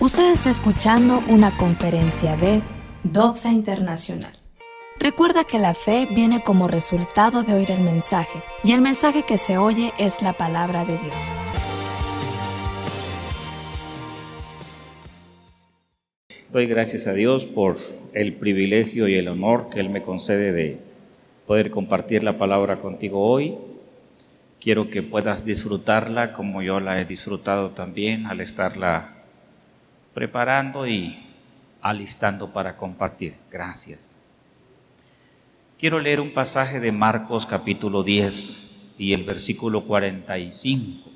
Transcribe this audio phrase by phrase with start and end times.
[0.00, 2.62] Usted está escuchando una conferencia de
[3.04, 4.32] Doxa Internacional.
[4.98, 9.36] Recuerda que la fe viene como resultado de oír el mensaje, y el mensaje que
[9.36, 11.22] se oye es la palabra de Dios.
[16.50, 17.76] Doy gracias a Dios por
[18.14, 20.78] el privilegio y el honor que Él me concede de
[21.46, 23.58] poder compartir la palabra contigo hoy.
[24.62, 29.19] Quiero que puedas disfrutarla como yo la he disfrutado también al estarla
[30.14, 31.18] preparando y
[31.80, 33.36] alistando para compartir.
[33.50, 34.18] Gracias.
[35.78, 41.10] Quiero leer un pasaje de Marcos capítulo 10 y el versículo 45.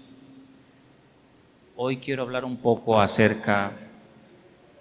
[1.76, 3.72] Hoy quiero hablar un poco acerca,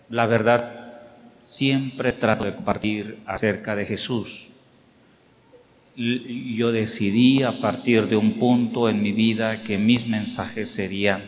[0.09, 1.01] la verdad,
[1.43, 4.49] siempre trato de compartir acerca de Jesús.
[5.95, 11.21] Yo decidí a partir de un punto en mi vida que mis mensajes serían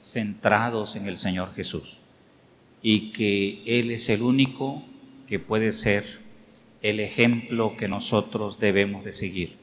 [0.00, 1.98] centrados en el Señor Jesús
[2.88, 4.80] y que Él es el único
[5.26, 6.04] que puede ser
[6.82, 9.56] el ejemplo que nosotros debemos de seguir.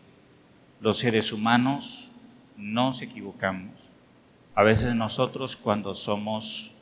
[0.82, 2.12] Los seres humanos
[2.58, 3.72] nos equivocamos.
[4.56, 6.76] A veces nosotros cuando somos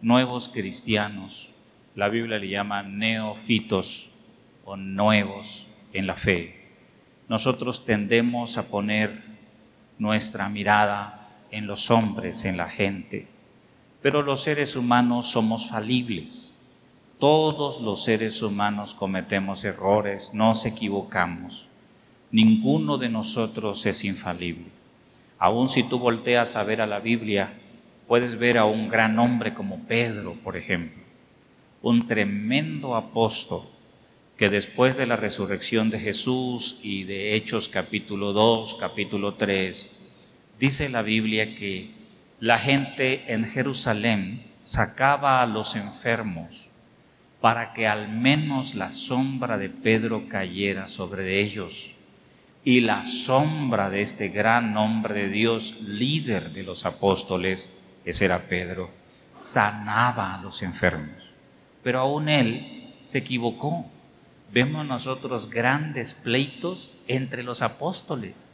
[0.00, 1.50] nuevos cristianos,
[1.94, 4.12] la Biblia le llama neofitos
[4.64, 6.70] o nuevos en la fe.
[7.28, 9.22] Nosotros tendemos a poner
[9.98, 13.31] nuestra mirada en los hombres, en la gente
[14.02, 16.58] pero los seres humanos somos falibles.
[17.18, 21.68] Todos los seres humanos cometemos errores, nos equivocamos.
[22.32, 24.66] Ninguno de nosotros es infalible.
[25.38, 27.52] Aun si tú volteas a ver a la Biblia,
[28.08, 31.02] puedes ver a un gran hombre como Pedro, por ejemplo,
[31.80, 33.62] un tremendo apóstol
[34.36, 40.10] que después de la resurrección de Jesús y de Hechos capítulo 2, capítulo 3,
[40.58, 42.01] dice la Biblia que
[42.42, 46.70] la gente en Jerusalén sacaba a los enfermos
[47.40, 51.94] para que al menos la sombra de Pedro cayera sobre ellos.
[52.64, 58.40] Y la sombra de este gran hombre de Dios, líder de los apóstoles, ese era
[58.40, 58.90] Pedro,
[59.36, 61.36] sanaba a los enfermos.
[61.84, 63.86] Pero aún él se equivocó.
[64.52, 68.51] Vemos nosotros grandes pleitos entre los apóstoles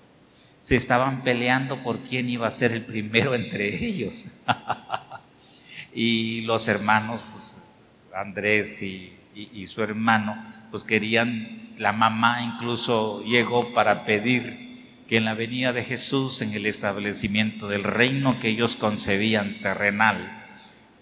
[0.58, 4.44] se estaban peleando por quién iba a ser el primero entre ellos.
[5.94, 7.82] y los hermanos, pues
[8.14, 10.36] Andrés y, su hermano,
[10.70, 14.66] pues querían, la mamá incluso llegó para pedir
[15.08, 20.34] que en la venida de Jesús, en el establecimiento del reino que ellos concebían terrenal,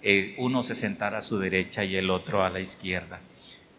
[0.02, 3.20] eh, uno se sentara a su derecha y el otro a la izquierda.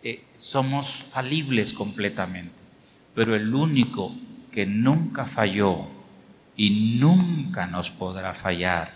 [0.03, 2.55] Eh, somos falibles completamente,
[3.15, 4.13] pero el único
[4.57, 5.88] que nunca falló
[6.56, 8.91] y nunca nos podrá fallar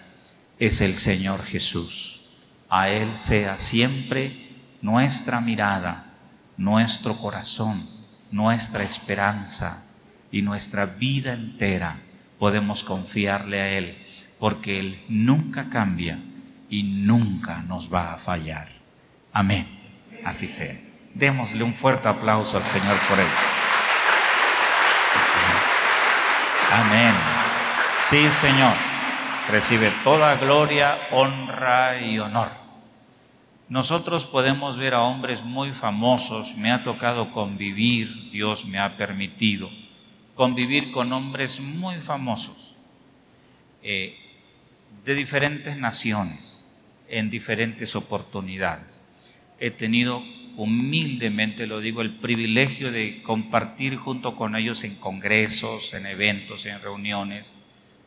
[0.57, 2.31] es el Señor Jesús.
[2.67, 4.31] A Él sea siempre
[4.81, 6.15] nuestra mirada,
[6.57, 7.79] nuestro corazón,
[8.31, 10.01] nuestra esperanza
[10.31, 12.01] y nuestra vida entera.
[12.39, 14.03] Podemos confiarle a Él
[14.39, 16.17] porque Él nunca cambia
[16.71, 18.67] y nunca nos va a fallar.
[19.31, 19.67] Amén.
[20.25, 20.73] Así sea.
[21.13, 23.60] Démosle un fuerte aplauso al Señor por él.
[26.71, 27.13] Amén.
[27.99, 28.73] Sí, Señor.
[29.49, 32.49] Recibe toda gloria, honra y honor.
[33.67, 39.69] Nosotros podemos ver a hombres muy famosos, me ha tocado convivir, Dios me ha permitido
[40.33, 42.77] convivir con hombres muy famosos,
[43.83, 44.17] eh,
[45.03, 46.73] de diferentes naciones,
[47.09, 49.03] en diferentes oportunidades.
[49.59, 50.23] He tenido
[50.57, 56.81] humildemente lo digo, el privilegio de compartir junto con ellos en congresos, en eventos, en
[56.81, 57.55] reuniones,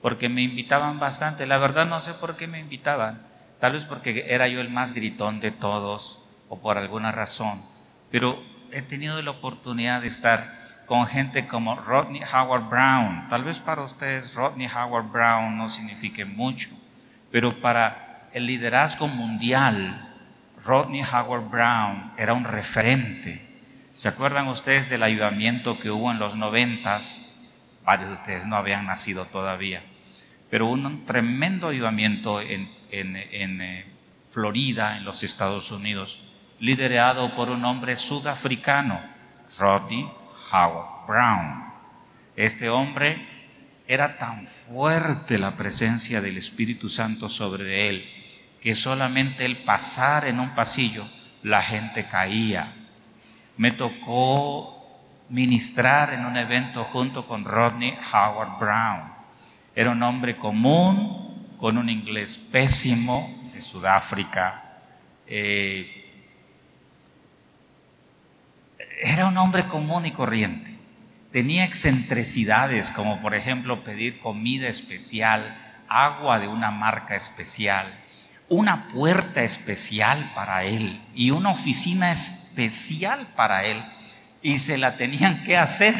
[0.02, 1.46] porque me invitaban bastante.
[1.46, 3.22] La verdad no sé por qué me invitaban,
[3.60, 7.58] tal vez porque era yo el más gritón de todos o por alguna razón,
[8.10, 13.28] pero he tenido la oportunidad de estar con gente como Rodney Howard Brown.
[13.30, 16.70] Tal vez para ustedes Rodney Howard Brown no signifique mucho,
[17.30, 20.13] pero para el liderazgo mundial,
[20.64, 23.40] Rodney Howard Brown era un referente.
[23.94, 27.52] ¿Se acuerdan ustedes del ayudamiento que hubo en los noventas?
[27.84, 29.82] Varios de ustedes no habían nacido todavía,
[30.50, 33.84] pero un tremendo ayudamiento en, eh,
[34.26, 38.98] Florida, en los Estados Unidos, liderado por un hombre sudafricano,
[39.58, 40.10] Rodney
[40.50, 41.64] Howard Brown.
[42.36, 43.18] Este hombre
[43.86, 48.13] era tan fuerte la presencia del Espíritu Santo sobre él
[48.64, 51.06] que solamente el pasar en un pasillo
[51.42, 52.72] la gente caía.
[53.58, 59.12] Me tocó ministrar en un evento junto con Rodney Howard Brown.
[59.76, 64.80] Era un hombre común, con un inglés pésimo de Sudáfrica,
[65.26, 66.00] eh,
[69.02, 70.74] era un hombre común y corriente.
[71.32, 75.42] Tenía excentricidades como por ejemplo pedir comida especial,
[75.86, 77.84] agua de una marca especial,
[78.54, 83.82] una puerta especial para él y una oficina especial para él.
[84.42, 85.94] Y se la tenían que hacer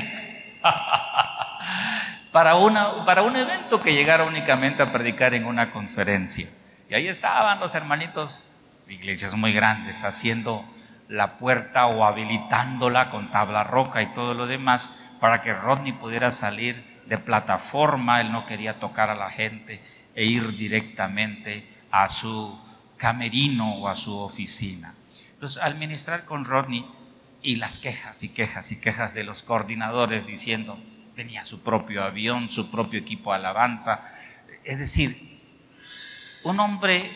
[2.33, 6.47] para, una, para un evento que llegara únicamente a predicar en una conferencia.
[6.89, 8.45] Y ahí estaban los hermanitos,
[8.89, 10.65] iglesias muy grandes, haciendo
[11.09, 16.31] la puerta o habilitándola con tabla roca y todo lo demás para que Rodney pudiera
[16.31, 16.77] salir
[17.07, 18.21] de plataforma.
[18.21, 19.81] Él no quería tocar a la gente
[20.15, 22.58] e ir directamente a su
[22.96, 24.93] camerino o a su oficina.
[25.35, 26.85] Entonces, al ministrar con Rodney
[27.41, 30.76] y las quejas y quejas y quejas de los coordinadores diciendo,
[31.14, 34.12] tenía su propio avión, su propio equipo de alabanza,
[34.64, 35.17] es decir,
[36.43, 37.12] un hombre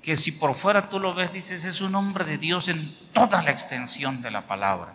[0.00, 3.42] que si por fuera tú lo ves, dices, es un hombre de Dios en toda
[3.42, 4.94] la extensión de la palabra.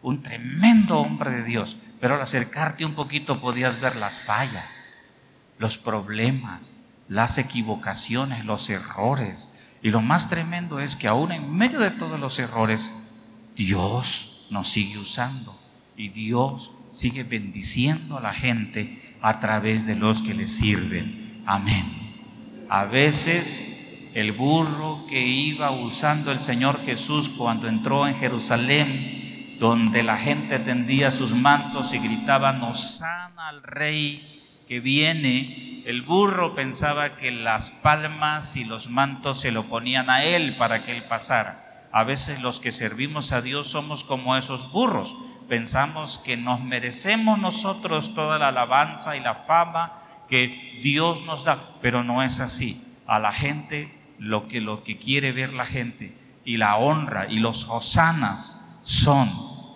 [0.00, 1.76] Un tremendo hombre de Dios.
[2.00, 4.96] Pero al acercarte un poquito podías ver las fallas,
[5.58, 6.79] los problemas,
[7.10, 9.52] las equivocaciones, los errores.
[9.82, 14.68] Y lo más tremendo es que aún en medio de todos los errores, Dios nos
[14.68, 15.58] sigue usando.
[15.96, 21.42] Y Dios sigue bendiciendo a la gente a través de los que le sirven.
[21.46, 21.84] Amén.
[22.68, 30.04] A veces el burro que iba usando el Señor Jesús cuando entró en Jerusalén, donde
[30.04, 34.39] la gente tendía sus mantos y gritaba, nos sana al rey
[34.70, 35.82] que viene.
[35.84, 40.84] El burro pensaba que las palmas y los mantos se lo ponían a él para
[40.84, 41.88] que él pasara.
[41.90, 45.16] A veces los que servimos a Dios somos como esos burros.
[45.48, 51.58] Pensamos que nos merecemos nosotros toda la alabanza y la fama que Dios nos da,
[51.82, 52.80] pero no es así.
[53.08, 57.40] A la gente lo que, lo que quiere ver la gente y la honra y
[57.40, 59.28] los hosanas son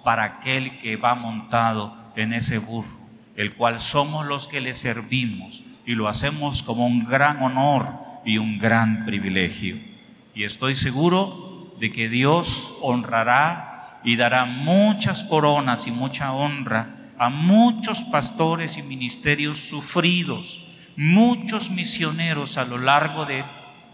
[0.05, 2.97] para aquel que va montado en ese burro,
[3.37, 7.89] el cual somos los que le servimos y lo hacemos como un gran honor
[8.25, 9.79] y un gran privilegio.
[10.35, 17.31] Y estoy seguro de que Dios honrará y dará muchas coronas y mucha honra a
[17.31, 20.67] muchos pastores y ministerios sufridos,
[20.97, 23.45] muchos misioneros a lo largo de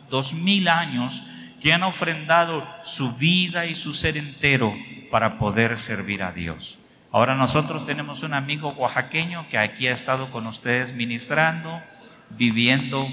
[0.08, 1.22] dos mil años
[1.60, 4.75] que han ofrendado su vida y su ser entero
[5.10, 6.80] para poder servir a Dios.
[7.12, 11.83] Ahora nosotros tenemos un amigo oaxaqueño que aquí ha estado con ustedes ministrando,
[12.31, 13.09] viviendo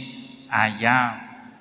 [0.51, 1.55] allá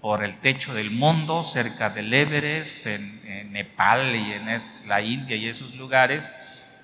[0.00, 4.46] por el techo del mundo, cerca del Everest, en, Nepal y en
[4.88, 6.30] la India y esos lugares,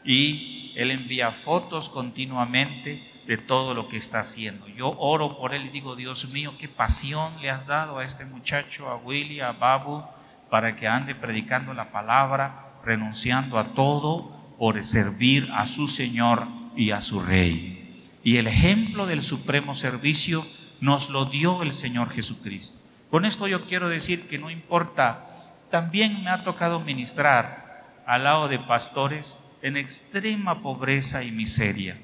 [0.04, 4.68] y él envía fotos continuamente de todo lo que está haciendo.
[4.68, 8.24] Yo oro por él y digo, Dios mío, qué pasión le has dado a este
[8.24, 10.04] muchacho, a Willy, a Babu,
[10.48, 14.31] para que ande predicando la palabra, renunciando a todo
[14.62, 18.00] por servir a su Señor y a su Rey.
[18.22, 20.46] Y el ejemplo del supremo servicio
[20.80, 22.78] nos lo dio el Señor Jesucristo.
[23.10, 25.26] Con esto yo quiero decir que no importa,
[25.72, 31.96] también me ha tocado ministrar al lado de pastores en extrema pobreza y miseria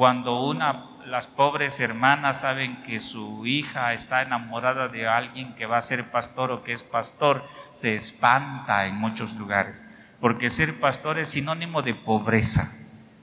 [0.00, 5.76] cuando una, las pobres hermanas saben que su hija está enamorada de alguien que va
[5.76, 9.84] a ser pastor o que es pastor, se espanta en muchos lugares,
[10.20, 12.62] porque ser pastor es sinónimo de pobreza,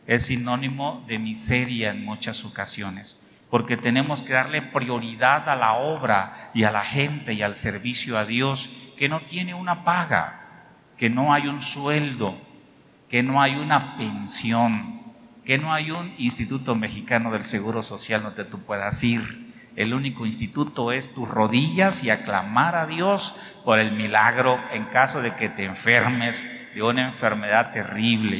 [0.08, 6.51] es sinónimo de miseria en muchas ocasiones, porque tenemos que darle prioridad a la obra
[6.54, 10.66] y a la gente y al servicio a Dios que no tiene una paga,
[10.98, 12.38] que no hay un sueldo,
[13.10, 14.98] que no hay una pensión
[15.48, 19.22] que no hay un instituto mexicano del Seguro Social donde tú puedas ir.
[19.77, 25.22] El único instituto es tus rodillas y aclamar a Dios por el milagro en caso
[25.22, 28.39] de que te enfermes de una enfermedad terrible.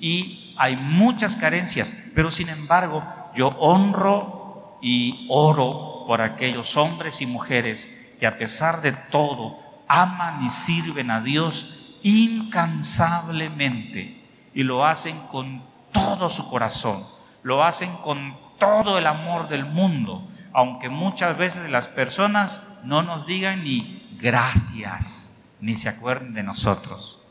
[0.00, 3.04] Y hay muchas carencias, pero sin embargo
[3.36, 10.42] yo honro y oro por aquellos hombres y mujeres que a pesar de todo aman
[10.42, 14.22] y sirven a Dios incansablemente
[14.54, 15.60] y lo hacen con
[15.92, 16.98] todo su corazón,
[17.42, 23.26] lo hacen con todo el amor del mundo, aunque muchas veces las personas no nos
[23.26, 27.22] digan ni gracias, ni se acuerden de nosotros,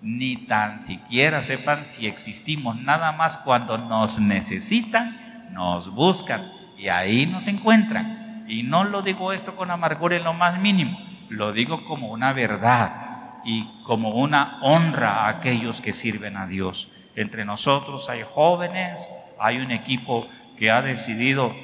[0.00, 6.42] ni tan siquiera sepan si existimos, nada más cuando nos necesitan, nos buscan
[6.76, 8.44] y ahí nos encuentran.
[8.48, 12.32] Y no lo digo esto con amargura en lo más mínimo, lo digo como una
[12.32, 16.92] verdad y como una honra a aquellos que sirven a Dios.
[17.14, 19.08] Entre nosotros hay jóvenes,
[19.40, 21.54] hay un equipo que ha decidido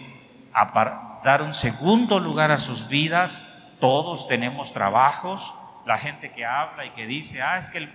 [1.24, 3.42] dar un segundo lugar a sus vidas
[3.84, 5.54] todos tenemos trabajos,
[5.84, 7.92] la gente que habla y que dice, ah, es que el...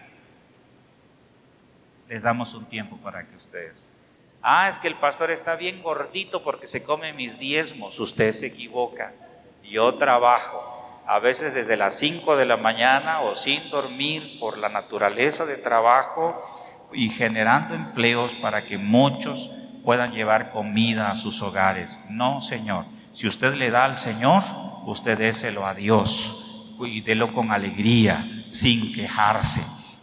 [2.07, 3.95] les damos un tiempo para que ustedes...
[4.43, 7.99] Ah, es que el pastor está bien gordito porque se come mis diezmos.
[7.99, 9.11] Usted se equivoca.
[9.63, 14.69] Yo trabajo, a veces desde las 5 de la mañana o sin dormir por la
[14.69, 16.39] naturaleza de trabajo
[16.93, 19.49] y generando empleos para que muchos
[19.83, 21.99] puedan llevar comida a sus hogares.
[22.09, 22.85] No, Señor.
[23.13, 24.43] Si usted le da al Señor,
[24.85, 29.61] usted déselo a Dios y délo con alegría, sin quejarse,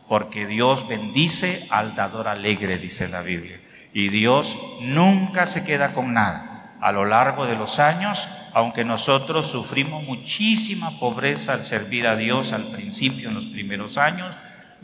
[0.08, 3.60] porque Dios bendice al dador alegre, dice la Biblia.
[3.92, 6.76] Y Dios nunca se queda con nada.
[6.80, 12.52] A lo largo de los años, aunque nosotros sufrimos muchísima pobreza al servir a Dios
[12.52, 14.34] al principio, en los primeros años,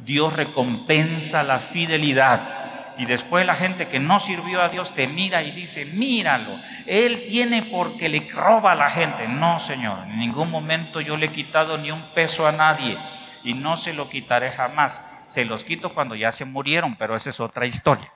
[0.05, 2.62] Dios recompensa la fidelidad
[2.99, 7.25] y después la gente que no sirvió a Dios te mira y dice, míralo, Él
[7.28, 9.28] tiene porque le roba a la gente.
[9.28, 12.99] No, Señor, en ningún momento yo le he quitado ni un peso a nadie
[13.44, 15.25] y no se lo quitaré jamás.
[15.26, 18.12] Se los quito cuando ya se murieron, pero esa es otra historia.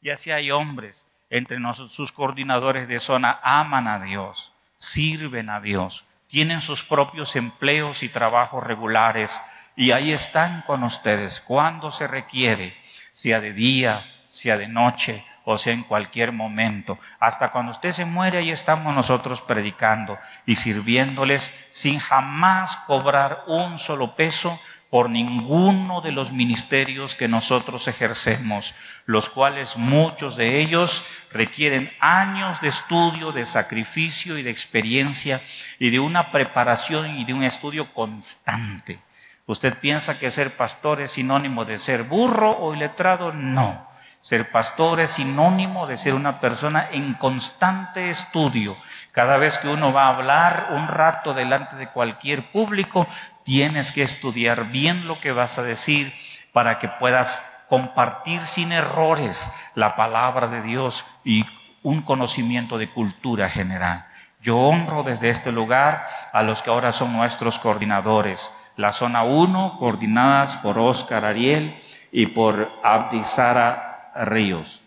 [0.00, 5.60] Y así hay hombres entre nosotros, sus coordinadores de zona, aman a Dios, sirven a
[5.60, 9.40] Dios, tienen sus propios empleos y trabajos regulares
[9.76, 12.76] y ahí están con ustedes cuando se requiere,
[13.12, 16.98] sea de día, sea de noche o sea en cualquier momento.
[17.20, 23.78] Hasta cuando usted se muere, ahí estamos nosotros predicando y sirviéndoles sin jamás cobrar un
[23.78, 28.74] solo peso por ninguno de los ministerios que nosotros ejercemos,
[29.06, 35.40] los cuales muchos de ellos requieren años de estudio, de sacrificio y de experiencia
[35.80, 39.00] y de una preparación y de un estudio constante.
[39.46, 43.30] ¿Usted piensa que ser pastor es sinónimo de ser burro o iletrado?
[43.32, 43.86] No.
[44.18, 48.74] Ser pastor es sinónimo de ser una persona en constante estudio.
[49.12, 53.06] Cada vez que uno va a hablar un rato delante de cualquier público,
[53.44, 56.10] tienes que estudiar bien lo que vas a decir
[56.54, 61.44] para que puedas compartir sin errores la palabra de Dios y
[61.82, 64.06] un conocimiento de cultura general.
[64.40, 69.76] Yo honro desde este lugar a los que ahora son nuestros coordinadores la zona 1
[69.78, 71.76] coordinadas por Oscar Ariel
[72.12, 74.82] y por Abdi Sara Ríos.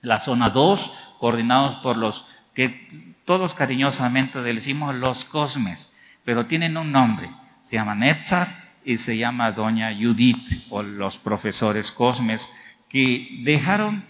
[0.00, 6.92] La zona 2 coordinados por los que todos cariñosamente decimos los Cosmes, pero tienen un
[6.92, 8.48] nombre, se llama Netzar
[8.84, 12.52] y se llama Doña Judith o los profesores Cosmes
[12.88, 14.04] que dejaron,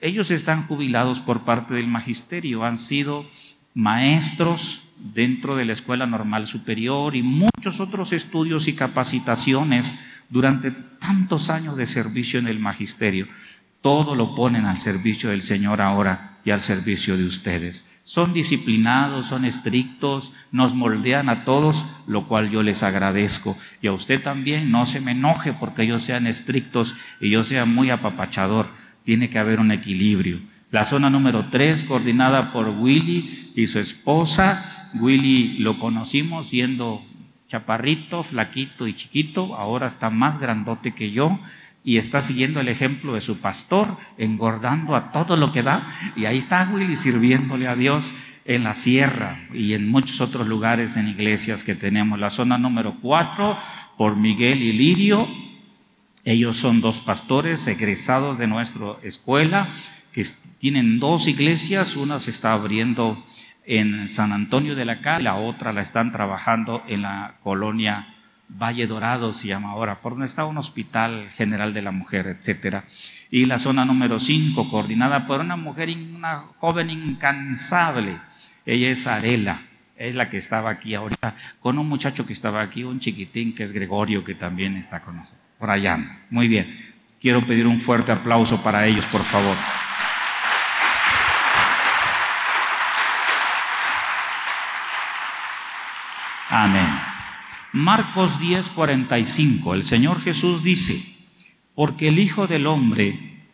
[0.00, 3.24] ellos están jubilados por parte del magisterio, han sido
[3.76, 11.50] maestros dentro de la Escuela Normal Superior y muchos otros estudios y capacitaciones durante tantos
[11.50, 13.26] años de servicio en el magisterio.
[13.82, 17.86] Todo lo ponen al servicio del Señor ahora y al servicio de ustedes.
[18.02, 23.56] Son disciplinados, son estrictos, nos moldean a todos, lo cual yo les agradezco.
[23.82, 27.66] Y a usted también, no se me enoje porque ellos sean estrictos y yo sea
[27.66, 28.70] muy apapachador.
[29.04, 30.40] Tiene que haber un equilibrio.
[30.70, 37.04] La zona número tres, coordinada por Willy y su esposa, Willy lo conocimos siendo
[37.48, 41.38] chaparrito, flaquito y chiquito, ahora está más grandote que yo
[41.84, 43.86] y está siguiendo el ejemplo de su pastor,
[44.18, 45.86] engordando a todo lo que da.
[46.16, 48.12] Y ahí está Willy sirviéndole a Dios
[48.44, 52.18] en la sierra y en muchos otros lugares en iglesias que tenemos.
[52.18, 53.56] La zona número cuatro,
[53.96, 55.28] por Miguel y Lirio.
[56.24, 59.72] Ellos son dos pastores egresados de nuestra escuela
[60.12, 60.22] que
[60.66, 61.94] tienen dos iglesias.
[61.94, 63.24] Una se está abriendo
[63.66, 68.16] en San Antonio de la Cal, la otra la están trabajando en la colonia
[68.48, 72.82] Valle Dorado, se llama ahora, por donde está un hospital general de la mujer, etcétera.
[73.30, 78.18] Y la zona número 5, coordinada por una mujer, una joven incansable.
[78.64, 79.62] Ella es Arela,
[79.96, 83.62] es la que estaba aquí ahorita, con un muchacho que estaba aquí, un chiquitín que
[83.62, 85.40] es Gregorio, que también está con nosotros.
[85.60, 85.68] Por.
[86.28, 86.96] Muy bien.
[87.20, 89.54] Quiero pedir un fuerte aplauso para ellos, por favor.
[96.58, 96.88] Amén.
[97.74, 99.74] Marcos 10, 45.
[99.74, 100.98] El Señor Jesús dice,
[101.74, 103.44] porque el Hijo del Hombre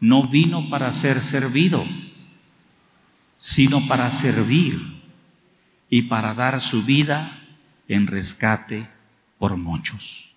[0.00, 1.84] no vino para ser servido,
[3.36, 5.02] sino para servir
[5.90, 7.42] y para dar su vida
[7.88, 8.88] en rescate
[9.38, 10.34] por muchos.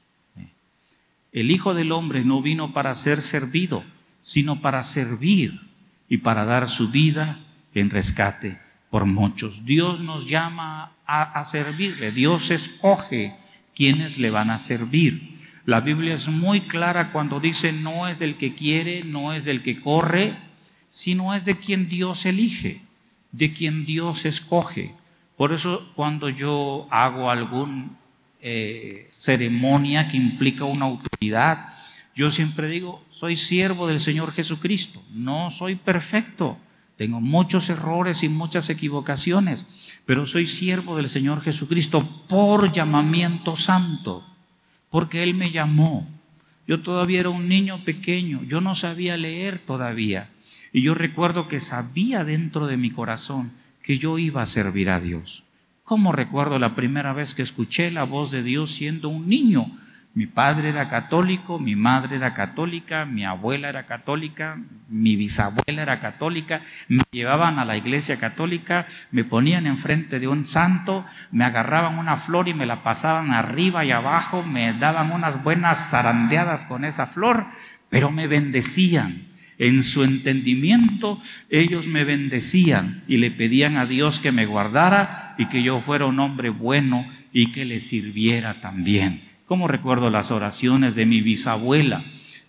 [1.32, 3.86] El Hijo del Hombre no vino para ser servido,
[4.20, 5.62] sino para servir
[6.10, 7.40] y para dar su vida
[7.74, 9.64] en rescate por muchos.
[9.64, 13.36] Dios nos llama a, servirle, Dios escoge
[13.74, 15.38] quienes le van a servir.
[15.66, 19.64] La Biblia es muy clara cuando dice no es del que quiere, no es del
[19.64, 20.38] que corre,
[20.90, 22.82] sino es de quien Dios elige.
[23.34, 24.96] de quien Dios escoge.
[25.36, 27.90] Por eso cuando yo hago alguna
[28.42, 31.74] eh, ceremonia que implica una autoridad,
[32.16, 36.58] yo siempre digo, soy siervo del Señor Jesucristo, no soy perfecto,
[36.98, 39.68] tengo muchos errores y muchas equivocaciones,
[40.06, 44.26] pero soy siervo del Señor Jesucristo por llamamiento santo,
[44.90, 46.08] porque Él me llamó.
[46.68, 50.32] Yo todavía era un niño pequeño, yo no sabía leer todavía.
[50.74, 53.52] Y yo recuerdo que sabía dentro de mi corazón
[53.84, 55.44] que yo iba a servir a Dios.
[55.84, 59.72] ¿Cómo recuerdo la primera vez que escuché la voz de Dios siendo un niño?
[60.18, 64.58] Mi padre era católico, mi madre era católica, mi abuela era católica,
[64.90, 70.48] mi bisabuela era católica, me llevaban a la iglesia católica, me ponían enfrente de un
[70.48, 75.44] santo, me agarraban una flor y me la pasaban arriba y abajo, me daban unas
[75.44, 77.46] buenas zarandeadas con esa flor,
[77.92, 79.28] pero me bendecían.
[79.60, 81.22] En su entendimiento
[81.52, 86.08] ellos me bendecían y le pedían a Dios que me guardara y que yo fuera
[86.08, 89.27] un hombre bueno y que le sirviera también.
[89.48, 92.04] ¿Cómo recuerdo las oraciones de mi bisabuela?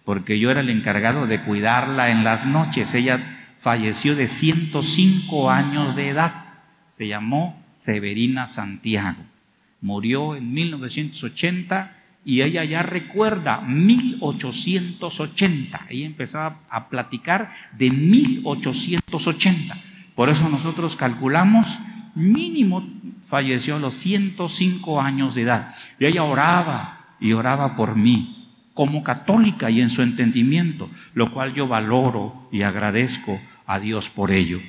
[0.05, 2.93] Porque yo era el encargado de cuidarla en las noches.
[2.93, 3.21] Ella
[3.61, 6.47] falleció de 105 años de edad.
[6.88, 9.23] Se llamó Severina Santiago.
[9.81, 15.87] Murió en 1980 y ella ya recuerda 1880.
[15.90, 19.76] Ella empezaba a platicar de 1880.
[20.17, 21.78] Por eso nosotros calculamos
[22.19, 22.87] mínimo
[23.25, 25.75] falleció a los 105 años de edad.
[25.99, 28.35] Y ella oraba y oraba por mí
[28.75, 34.31] como católica y en su entendimiento, lo cual yo valoro y agradezco a Dios por
[34.31, 34.61] ello.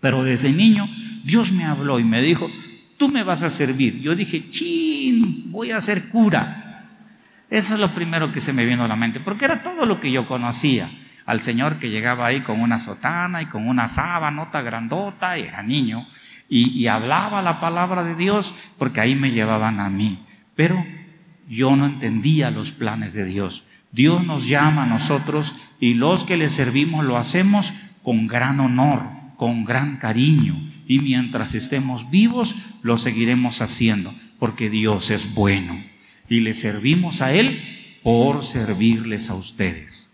[0.00, 0.88] Pero desde niño
[1.24, 2.50] Dios me habló y me dijo,
[2.96, 4.00] tú me vas a servir.
[4.00, 6.88] Yo dije, chin, voy a ser cura.
[7.50, 10.00] Eso es lo primero que se me vino a la mente, porque era todo lo
[10.00, 10.88] que yo conocía.
[11.26, 15.62] Al Señor que llegaba ahí con una sotana y con una sábanota grandota, y era
[15.62, 16.06] niño,
[16.56, 20.20] y, hablaba la palabra de Dios porque ahí me llevaban a mí.
[20.54, 20.86] Pero
[21.48, 23.64] yo no entendía los planes de Dios.
[23.90, 27.74] Dios nos llama a nosotros y los que le servimos lo hacemos
[28.04, 29.02] con gran honor,
[29.36, 30.70] con gran cariño.
[30.86, 35.82] Y mientras estemos vivos, lo seguiremos haciendo, porque Dios es bueno.
[36.28, 40.12] Y le servimos a Él por servirles a ustedes.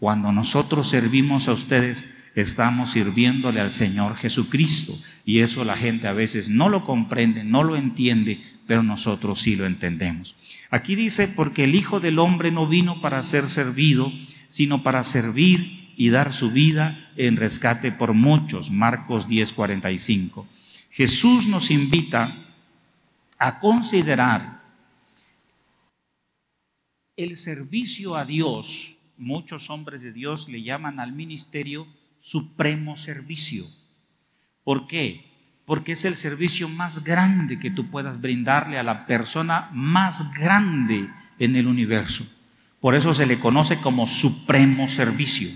[0.00, 4.94] Cuando nosotros servimos a ustedes, estamos sirviéndole al Señor Jesucristo.
[5.24, 9.56] Y eso la gente a veces no lo comprende, no lo entiende, pero nosotros sí
[9.56, 10.36] lo entendemos.
[10.70, 14.12] Aquí dice, porque el Hijo del Hombre no vino para ser servido,
[14.48, 18.70] sino para servir y dar su vida en rescate por muchos.
[18.70, 20.46] Marcos 10:45.
[20.90, 22.36] Jesús nos invita
[23.38, 24.62] a considerar
[27.16, 28.96] el servicio a Dios.
[29.18, 31.86] Muchos hombres de Dios le llaman al ministerio
[32.22, 33.64] supremo servicio.
[34.62, 35.24] ¿Por qué?
[35.66, 41.10] Porque es el servicio más grande que tú puedas brindarle a la persona más grande
[41.40, 42.24] en el universo.
[42.80, 45.50] Por eso se le conoce como supremo servicio.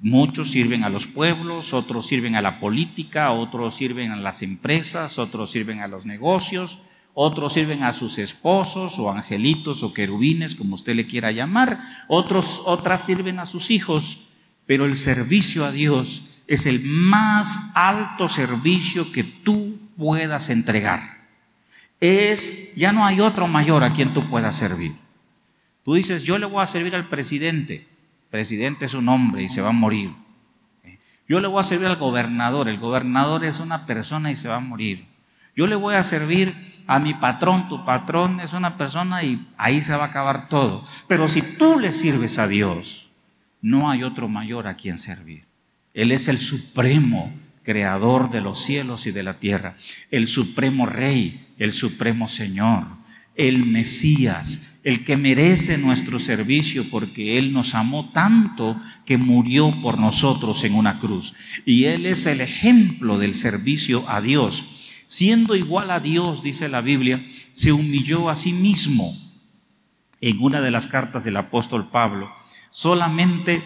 [0.00, 5.18] Muchos sirven a los pueblos, otros sirven a la política, otros sirven a las empresas,
[5.18, 6.80] otros sirven a los negocios,
[7.14, 12.60] otros sirven a sus esposos o angelitos o querubines, como usted le quiera llamar, otros,
[12.66, 14.24] otras sirven a sus hijos,
[14.66, 21.28] pero el servicio a Dios es el más alto servicio que tú puedas entregar.
[22.00, 24.94] Es, ya no hay otro mayor a quien tú puedas servir.
[25.84, 27.86] Tú dices, yo le voy a servir al presidente.
[28.30, 30.10] Presidente es un hombre y se va a morir.
[31.28, 32.68] Yo le voy a servir al gobernador.
[32.68, 35.06] El gobernador es una persona y se va a morir.
[35.56, 37.68] Yo le voy a servir a mi patrón.
[37.68, 40.84] Tu patrón es una persona y ahí se va a acabar todo.
[41.06, 43.03] Pero si tú le sirves a Dios,
[43.64, 45.46] no hay otro mayor a quien servir.
[45.94, 49.78] Él es el supremo creador de los cielos y de la tierra,
[50.10, 52.84] el supremo rey, el supremo Señor,
[53.36, 59.98] el Mesías, el que merece nuestro servicio porque Él nos amó tanto que murió por
[59.98, 61.34] nosotros en una cruz.
[61.64, 64.66] Y Él es el ejemplo del servicio a Dios.
[65.06, 69.10] Siendo igual a Dios, dice la Biblia, se humilló a sí mismo.
[70.20, 72.30] En una de las cartas del apóstol Pablo,
[72.74, 73.62] Solamente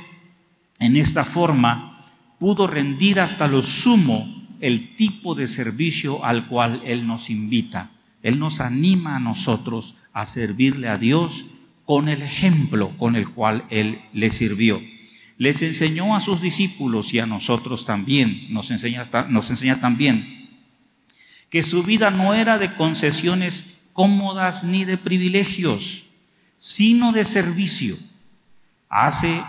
[0.79, 2.05] en esta forma
[2.39, 7.91] pudo rendir hasta lo sumo el tipo de servicio al cual Él nos invita.
[8.23, 11.47] Él nos anima a nosotros a servirle a Dios
[11.87, 14.79] con el ejemplo con el cual Él le sirvió.
[15.39, 20.51] Les enseñó a sus discípulos y a nosotros también, nos enseña, nos enseña también,
[21.49, 26.09] que su vida no era de concesiones cómodas ni de privilegios,
[26.59, 27.97] sino de servicio
[28.89, 29.43] Hace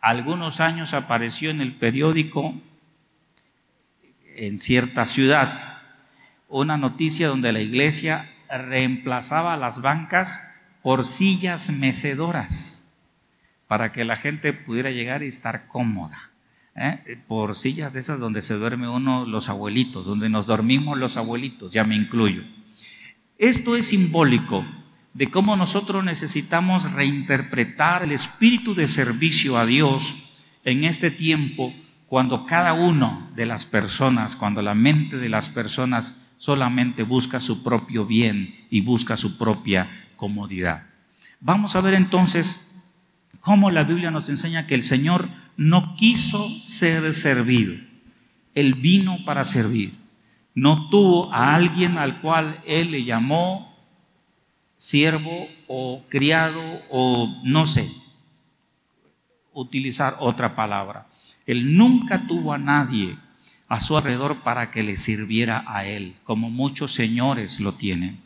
[0.00, 2.54] algunos años apareció en el periódico
[4.36, 5.80] en cierta ciudad
[6.48, 10.40] una noticia donde la iglesia reemplazaba las bancas
[10.82, 13.00] por sillas mecedoras
[13.66, 16.30] para que la gente pudiera llegar y estar cómoda.
[16.76, 17.22] ¿eh?
[17.26, 21.72] Por sillas de esas donde se duerme uno los abuelitos, donde nos dormimos los abuelitos,
[21.72, 22.42] ya me incluyo.
[23.38, 24.64] Esto es simbólico
[25.14, 30.16] de cómo nosotros necesitamos reinterpretar el espíritu de servicio a Dios
[30.64, 31.74] en este tiempo
[32.06, 37.62] cuando cada uno de las personas, cuando la mente de las personas solamente busca su
[37.62, 40.86] propio bien y busca su propia comodidad.
[41.40, 42.80] Vamos a ver entonces
[43.40, 47.74] cómo la Biblia nos enseña que el Señor no quiso ser servido.
[48.54, 49.92] Él vino para servir.
[50.54, 53.71] No tuvo a alguien al cual Él le llamó
[54.82, 57.88] siervo o criado o no sé,
[59.52, 61.06] utilizar otra palabra.
[61.46, 63.16] Él nunca tuvo a nadie
[63.68, 68.18] a su alrededor para que le sirviera a él, como muchos señores lo tienen.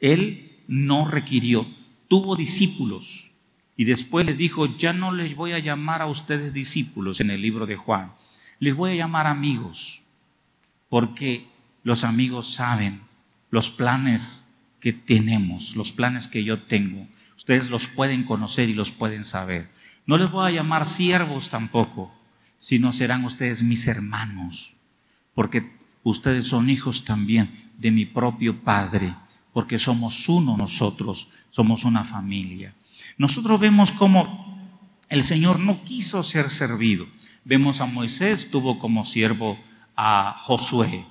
[0.00, 1.66] Él no requirió,
[2.08, 3.30] tuvo discípulos
[3.74, 7.40] y después les dijo, ya no les voy a llamar a ustedes discípulos en el
[7.40, 8.12] libro de Juan,
[8.58, 10.02] les voy a llamar amigos,
[10.90, 11.46] porque
[11.84, 13.00] los amigos saben
[13.50, 14.51] los planes
[14.82, 17.06] que tenemos, los planes que yo tengo.
[17.36, 19.70] Ustedes los pueden conocer y los pueden saber.
[20.06, 22.12] No les voy a llamar siervos tampoco,
[22.58, 24.74] sino serán ustedes mis hermanos,
[25.34, 25.70] porque
[26.02, 29.14] ustedes son hijos también de mi propio Padre,
[29.52, 32.74] porque somos uno nosotros, somos una familia.
[33.18, 34.58] Nosotros vemos cómo
[35.08, 37.06] el Señor no quiso ser servido.
[37.44, 39.60] Vemos a Moisés, tuvo como siervo
[39.96, 41.04] a Josué.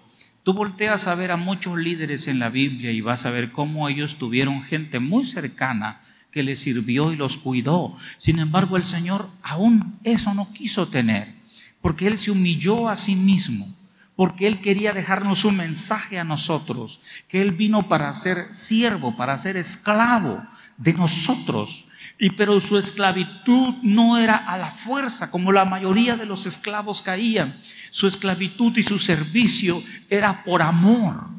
[0.44, 3.90] Tú volteas a ver a muchos líderes en la Biblia y vas a ver cómo
[3.90, 6.02] ellos tuvieron gente muy cercana
[6.32, 7.98] que les sirvió y los cuidó.
[8.18, 11.42] Sin embargo, el Señor aún eso no quiso tener
[11.82, 13.76] porque Él se humilló a sí mismo,
[14.16, 19.38] porque Él quería dejarnos un mensaje a nosotros, que Él vino para ser siervo, para
[19.38, 20.46] ser esclavo
[20.78, 21.88] de nosotros.
[22.20, 27.02] Y pero su esclavitud no era a la fuerza, como la mayoría de los esclavos
[27.02, 27.60] caían.
[27.92, 31.30] Su esclavitud y su servicio era por amor,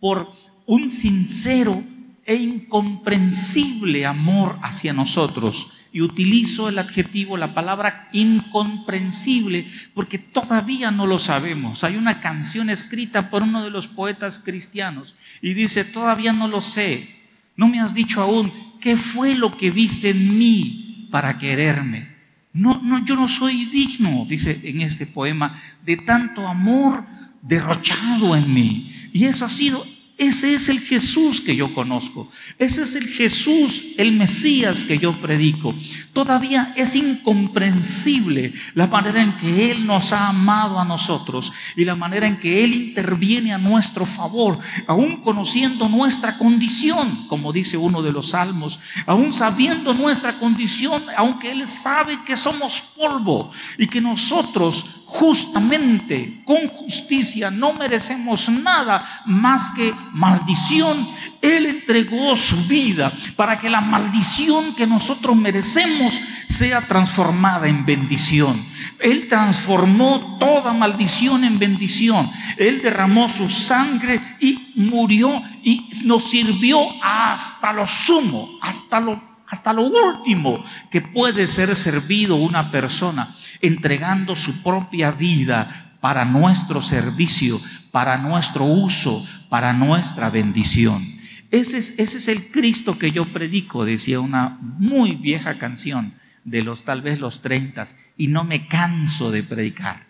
[0.00, 0.32] por
[0.66, 1.80] un sincero
[2.26, 11.06] e incomprensible amor hacia nosotros y utilizo el adjetivo, la palabra incomprensible, porque todavía no
[11.06, 11.84] lo sabemos.
[11.84, 16.60] Hay una canción escrita por uno de los poetas cristianos y dice, todavía no lo
[16.60, 17.08] sé,
[17.56, 22.17] no me has dicho aún qué fue lo que viste en mí para quererme.
[22.58, 27.06] No, no, yo no soy digno, dice en este poema, de tanto amor
[27.40, 28.92] derrochado en mí.
[29.12, 29.84] Y eso ha sido
[30.18, 32.28] ese es el Jesús que yo conozco.
[32.58, 35.72] Ese es el Jesús, el Mesías que yo predico.
[36.12, 41.94] Todavía es incomprensible la manera en que Él nos ha amado a nosotros y la
[41.94, 48.02] manera en que Él interviene a nuestro favor, aún conociendo nuestra condición, como dice uno
[48.02, 54.00] de los salmos, aún sabiendo nuestra condición, aunque Él sabe que somos polvo y que
[54.00, 61.08] nosotros justamente, con justicia, no merecemos nada más que maldición.
[61.40, 68.62] Él entregó su vida para que la maldición que nosotros merecemos sea transformada en bendición.
[69.00, 72.30] Él transformó toda maldición en bendición.
[72.58, 79.72] Él derramó su sangre y murió y nos sirvió hasta lo sumo, hasta lo, hasta
[79.72, 87.60] lo último que puede ser servido una persona entregando su propia vida para nuestro servicio,
[87.90, 91.04] para nuestro uso, para nuestra bendición.
[91.50, 96.62] Ese es, ese es el Cristo que yo predico, decía una muy vieja canción de
[96.62, 100.08] los tal vez los treintas, y no me canso de predicar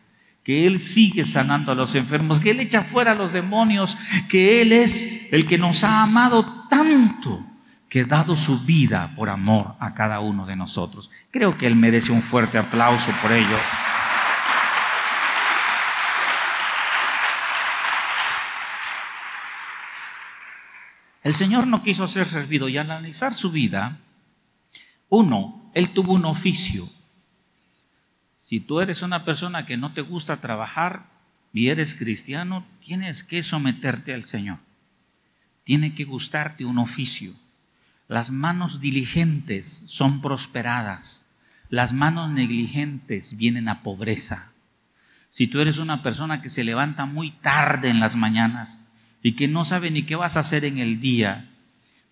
[0.48, 3.98] que Él sigue sanando a los enfermos, que Él echa fuera a los demonios,
[4.30, 7.44] que Él es el que nos ha amado tanto
[7.88, 11.10] que ha dado su vida por amor a cada uno de nosotros.
[11.30, 13.56] Creo que Él merece un fuerte aplauso por ello.
[21.24, 23.98] El Señor no quiso ser servido y al analizar su vida,
[25.08, 26.88] uno, Él tuvo un oficio.
[28.38, 31.06] Si tú eres una persona que no te gusta trabajar
[31.52, 34.58] y eres cristiano, tienes que someterte al Señor.
[35.64, 37.32] Tiene que gustarte un oficio.
[38.08, 41.26] Las manos diligentes son prosperadas,
[41.68, 44.50] las manos negligentes vienen a pobreza.
[45.28, 48.80] Si tú eres una persona que se levanta muy tarde en las mañanas
[49.22, 51.50] y que no sabe ni qué vas a hacer en el día,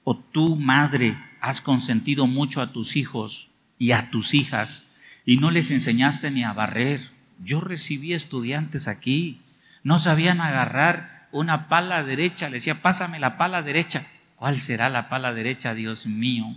[0.04, 4.84] o tú, madre, has consentido mucho a tus hijos y a tus hijas
[5.24, 7.10] y no les enseñaste ni a barrer.
[7.42, 9.40] Yo recibí estudiantes aquí
[9.86, 14.04] no sabían agarrar una pala derecha, le decía, pásame la pala derecha.
[14.36, 16.56] ¿Cuál será la pala derecha, Dios mío?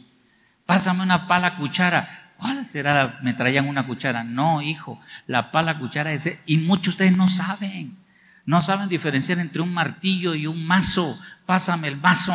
[0.66, 2.34] Pásame una pala cuchara.
[2.38, 3.20] ¿Cuál será la?
[3.22, 4.24] Me traían una cuchara.
[4.24, 6.40] No, hijo, la pala cuchara es...
[6.46, 7.98] Y muchos de ustedes no saben.
[8.46, 11.18] No saben diferenciar entre un martillo y un mazo.
[11.46, 12.34] Pásame el mazo.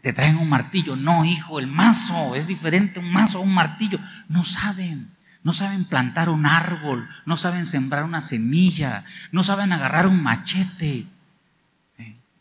[0.00, 0.96] Te traen un martillo.
[0.96, 3.98] No, hijo, el mazo es diferente un mazo a un martillo.
[4.28, 5.10] No saben.
[5.42, 7.08] No saben plantar un árbol.
[7.26, 9.04] No saben sembrar una semilla.
[9.32, 11.06] No saben agarrar un machete.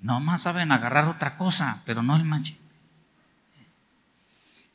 [0.01, 2.59] No más saben agarrar otra cosa, pero no el machete.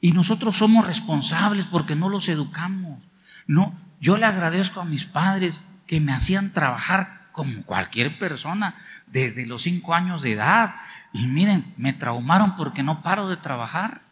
[0.01, 3.03] Y nosotros somos responsables porque no los educamos.
[3.47, 9.47] No, yo le agradezco a mis padres que me hacían trabajar como cualquier persona desde
[9.47, 10.77] los cinco años de edad.
[11.13, 14.03] Y miren, me traumaron porque no paro de trabajar.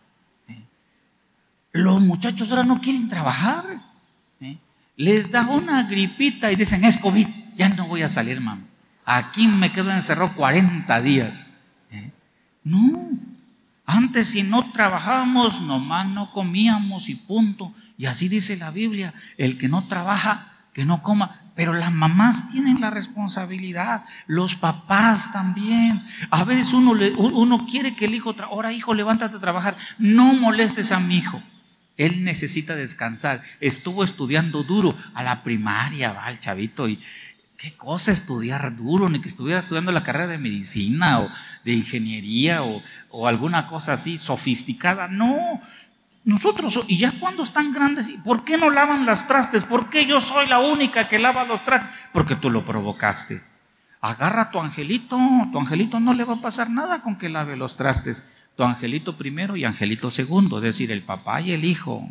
[1.72, 3.64] Los muchachos ahora no quieren trabajar.
[4.96, 8.62] Les da una gripita y dicen, es COVID, ya no voy a salir, mamá.
[9.04, 11.48] Aquí me quedo encerrado 40 días.
[11.90, 12.10] ¿Eh?
[12.62, 13.10] No,
[13.86, 17.72] antes si no trabajábamos, nomás no comíamos y punto.
[17.98, 21.40] Y así dice la Biblia, el que no trabaja, que no coma.
[21.54, 26.02] Pero las mamás tienen la responsabilidad, los papás también.
[26.30, 29.76] A veces uno, uno quiere que el hijo, ahora hijo, levántate a trabajar.
[29.98, 31.40] No molestes a mi hijo.
[31.96, 33.42] Él necesita descansar.
[33.60, 37.00] Estuvo estudiando duro a la primaria, va el chavito, y,
[37.56, 41.30] qué cosa estudiar duro, ni que estuviera estudiando la carrera de medicina o
[41.64, 42.82] de ingeniería o,
[43.26, 45.08] alguna cosa así sofisticada.
[45.08, 45.60] No,
[46.24, 49.64] nosotros, y ya cuando están grandes, ¿por qué no lavan los trastes?
[49.64, 51.90] ¿Por qué yo soy la única que lava los trastes?
[52.12, 53.42] Porque tú lo provocaste.
[54.00, 55.18] Agarra a tu angelito,
[55.50, 58.28] tu angelito no le va a pasar nada con que lave los trastes.
[58.56, 62.08] Tu angelito primero y angelito segundo, es decir, el papá y el hijo.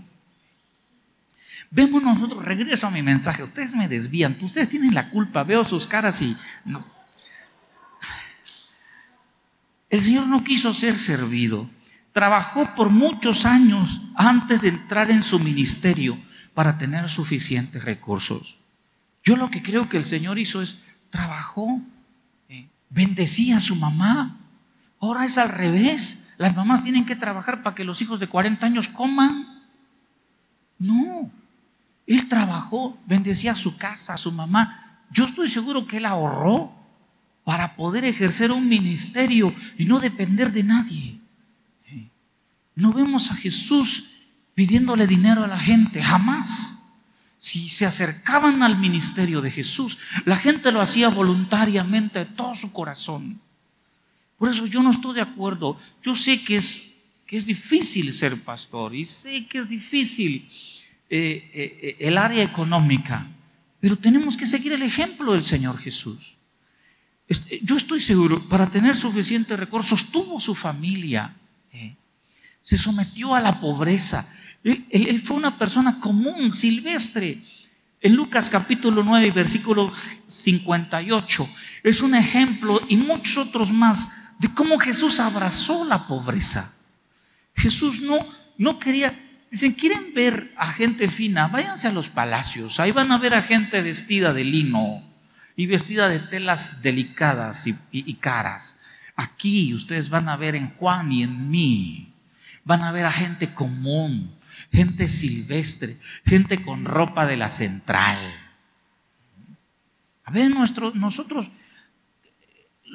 [1.75, 5.87] Vemos nosotros, regreso a mi mensaje, ustedes me desvían, ustedes tienen la culpa, veo sus
[5.87, 6.37] caras y...
[6.65, 6.85] No.
[9.89, 11.67] El Señor no quiso ser servido,
[12.11, 16.15] trabajó por muchos años antes de entrar en su ministerio
[16.53, 18.59] para tener suficientes recursos.
[19.23, 21.81] Yo lo que creo que el Señor hizo es, trabajó,
[22.49, 24.37] eh, bendecía a su mamá.
[24.99, 26.23] Ahora es al revés.
[26.37, 29.63] Las mamás tienen que trabajar para que los hijos de 40 años coman.
[30.77, 31.31] No,
[32.05, 35.03] él trabajó, bendecía su casa, a su mamá.
[35.11, 36.73] Yo estoy seguro que él ahorró
[37.43, 41.19] para poder ejercer un ministerio y no depender de nadie.
[42.75, 44.09] No vemos a Jesús
[44.55, 46.79] pidiéndole dinero a la gente, jamás.
[47.37, 52.71] Si se acercaban al ministerio de Jesús, la gente lo hacía voluntariamente de todo su
[52.71, 53.39] corazón.
[54.37, 55.77] Por eso yo no estoy de acuerdo.
[56.01, 60.49] Yo sé que es, que es difícil ser pastor y sé que es difícil
[61.15, 63.27] eh, eh, eh, el área económica,
[63.79, 66.37] pero tenemos que seguir el ejemplo del Señor Jesús.
[67.61, 71.35] Yo estoy seguro, para tener suficientes recursos, tuvo su familia,
[72.59, 74.27] se sometió a la pobreza.
[74.63, 77.37] Él, fue una persona común, silvestre.
[78.01, 79.93] En Lucas capítulo 9, versículo
[80.25, 81.47] 58,
[81.83, 86.73] es un ejemplo y muchos otros más de cómo Jesús abrazó la pobreza.
[87.53, 88.17] Jesús no,
[88.57, 89.13] no quería
[89.53, 91.47] Dicen, ¿quieren ver a gente fina?
[91.47, 92.79] Váyanse a los palacios.
[92.79, 95.03] Ahí van a ver a gente vestida de lino
[95.55, 98.79] y vestida de telas delicadas y, caras.
[99.15, 102.15] Aquí ustedes van a ver en Juan y en mí.
[102.63, 104.33] Van a ver a gente común,
[104.71, 108.17] gente silvestre, gente con ropa de la central.
[110.23, 111.51] A ver, nosotros,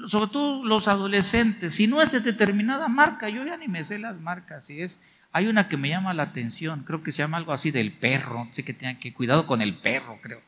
[0.07, 4.01] sobre todo los adolescentes, si no es de determinada marca, yo ya ni me sé
[4.01, 5.01] las marcas, si es
[5.39, 8.49] hay una que me llama la atención, creo que se llama algo así del perro,
[8.51, 10.43] sé que tengan que cuidado con el perro, creo.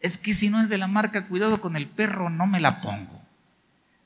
[0.00, 2.80] Es que si no es de la marca cuidado con el perro, no me la
[2.80, 3.22] pongo.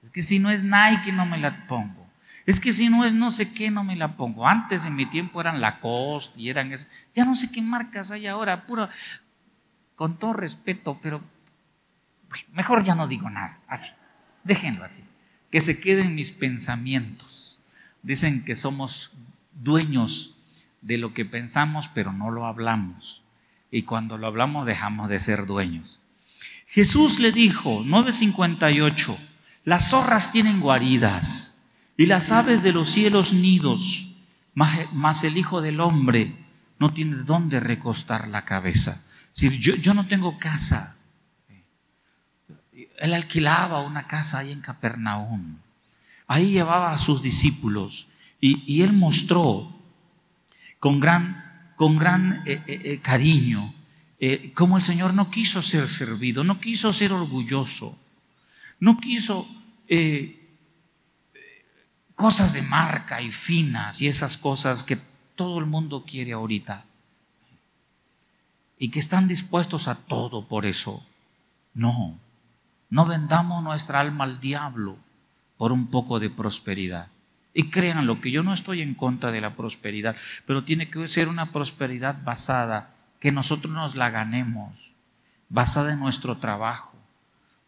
[0.02, 2.06] Es que si no es Nike, no me la pongo.
[2.44, 4.46] Es que si no es no sé qué, no me la pongo.
[4.46, 8.26] Antes en mi tiempo eran Lacoste y eran es, ya no sé qué marcas hay
[8.26, 8.90] ahora, puro,
[9.96, 11.22] con todo respeto, pero
[12.52, 13.92] mejor ya no digo nada, así,
[14.44, 15.04] déjenlo así,
[15.50, 17.58] que se queden mis pensamientos.
[18.02, 19.12] Dicen que somos
[19.62, 20.34] dueños
[20.80, 23.24] de lo que pensamos, pero no lo hablamos.
[23.70, 26.00] Y cuando lo hablamos dejamos de ser dueños.
[26.66, 29.18] Jesús le dijo, 958,
[29.64, 31.62] las zorras tienen guaridas
[31.96, 34.14] y las aves de los cielos nidos,
[34.54, 36.36] mas el Hijo del Hombre
[36.78, 39.04] no tiene dónde recostar la cabeza.
[39.32, 40.96] Si yo, yo no tengo casa.
[42.98, 45.58] Él alquilaba una casa ahí en Capernaum.
[46.26, 48.08] Ahí llevaba a sus discípulos
[48.40, 49.74] y, él mostró
[50.78, 53.74] con gran, con gran eh, eh, eh, cariño
[54.54, 57.96] como el Señor no quiso ser servido, no quiso ser orgulloso,
[58.80, 59.48] no quiso
[62.16, 64.98] cosas de marca y finas y esas cosas que
[65.36, 66.84] todo el mundo quiere ahorita
[68.76, 71.06] y que están dispuestos a todo por eso.
[71.74, 72.18] No,
[72.90, 74.96] no vendamos nuestra alma al diablo
[75.56, 77.08] por un poco de prosperidad.
[77.54, 81.28] Y créanlo que yo no estoy en contra de la prosperidad, pero tiene que ser
[81.28, 84.92] una prosperidad basada, que nosotros nos la ganemos,
[85.48, 86.92] basada en nuestro trabajo.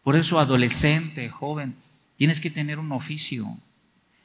[0.03, 1.75] Por eso, adolescente, joven,
[2.15, 3.47] tienes que tener un oficio,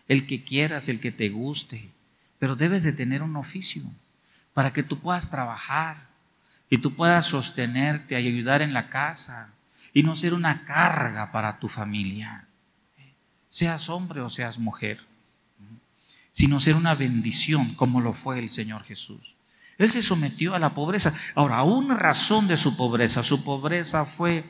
[0.09, 1.91] el que quieras, el que te guste,
[2.39, 3.83] pero debes de tener un oficio
[4.55, 6.07] para que tú puedas trabajar
[6.71, 9.51] y tú puedas sostenerte y ayudar en la casa
[9.93, 12.47] y no ser una carga para tu familia,
[13.49, 15.01] seas hombre o seas mujer
[16.37, 19.37] sino ser una bendición como lo fue el Señor Jesús.
[19.79, 21.15] Él se sometió a la pobreza.
[21.35, 24.45] Ahora, una razón de su pobreza, su pobreza fue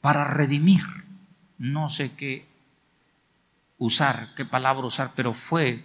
[0.00, 0.84] para redimir.
[1.58, 2.46] No sé qué
[3.78, 5.84] usar, qué palabra usar, pero fue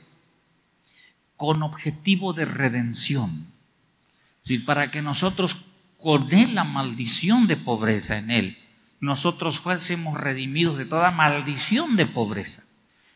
[1.36, 3.48] con objetivo de redención.
[4.68, 5.66] para que nosotros,
[5.98, 8.60] con él, la maldición de pobreza en él,
[9.00, 12.65] nosotros fuésemos redimidos de toda maldición de pobreza.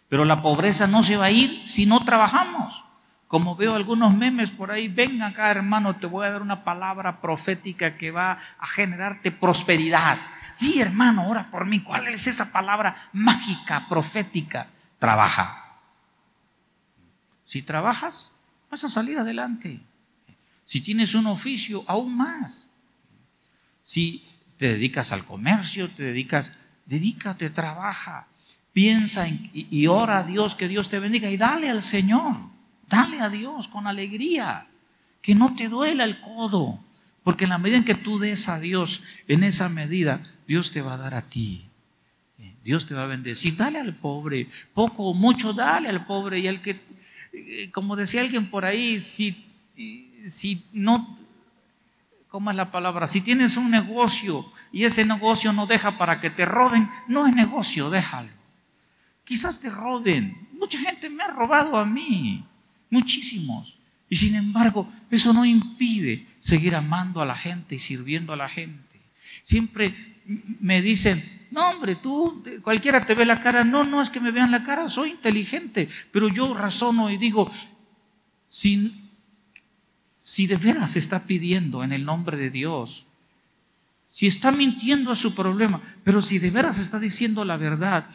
[0.10, 2.84] Pero la pobreza no se va a ir si no trabajamos.
[3.28, 7.22] Como veo algunos memes por ahí, ven acá hermano, te voy a dar una palabra
[7.22, 10.18] profética que va a generarte prosperidad.
[10.52, 11.82] Sí, hermano, ora por mí.
[11.84, 14.68] ¿Cuál es esa palabra mágica, profética?
[14.98, 15.78] Trabaja.
[17.46, 18.32] Si trabajas,
[18.72, 19.80] vas a salir adelante.
[20.66, 22.72] Si tienes un oficio, aún más.
[23.84, 26.54] Si te dedicas al comercio, te dedicas,
[26.88, 28.29] dedícate, trabaja
[28.80, 32.34] piensa y, ora a Dios, que Dios te bendiga y dale al Señor,
[32.88, 34.68] dale a Dios con alegría,
[35.22, 36.80] que no te duela el codo,
[37.22, 40.82] porque en la medida en que tú des a Dios, en esa medida, Dios te
[40.82, 41.66] va a dar a ti.
[42.64, 46.48] Dios te va a bendecir, dale al pobre, poco o mucho, dale al pobre y
[46.48, 46.80] al que,
[47.34, 49.46] eh, como decía alguien por ahí, si,
[50.26, 51.20] si no,
[52.30, 53.08] ¿cómo es la palabra?
[53.08, 57.36] Si tienes un negocio y ese negocio no deja para que te roben, no es
[57.36, 58.39] negocio, déjalo.
[59.30, 60.48] Quizás te roben.
[60.54, 62.44] Mucha gente me ha robado a mí.
[62.90, 63.78] Muchísimos.
[64.10, 68.50] Y sin embargo, eso no impide seguir amando a la gente y sirviendo a la
[68.50, 69.00] gente.
[69.44, 70.16] Siempre
[70.60, 73.64] me dicen, no hombre, tú, cualquiera te ve la cara.
[73.64, 75.88] No, no es que me vean la cara, soy inteligente.
[76.12, 77.52] Pero yo razono y digo,
[78.48, 79.12] si,
[80.20, 83.06] si de veras está pidiendo en el nombre de Dios,
[84.08, 88.10] si está mintiendo a su problema, pero si de veras está diciendo la verdad,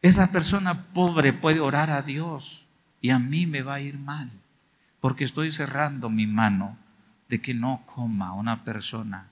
[0.00, 2.66] esa persona pobre puede orar a Dios
[3.00, 4.30] y a mí me va a ir mal,
[5.00, 6.76] porque estoy cerrando mi mano
[7.28, 9.28] de que no coma una persona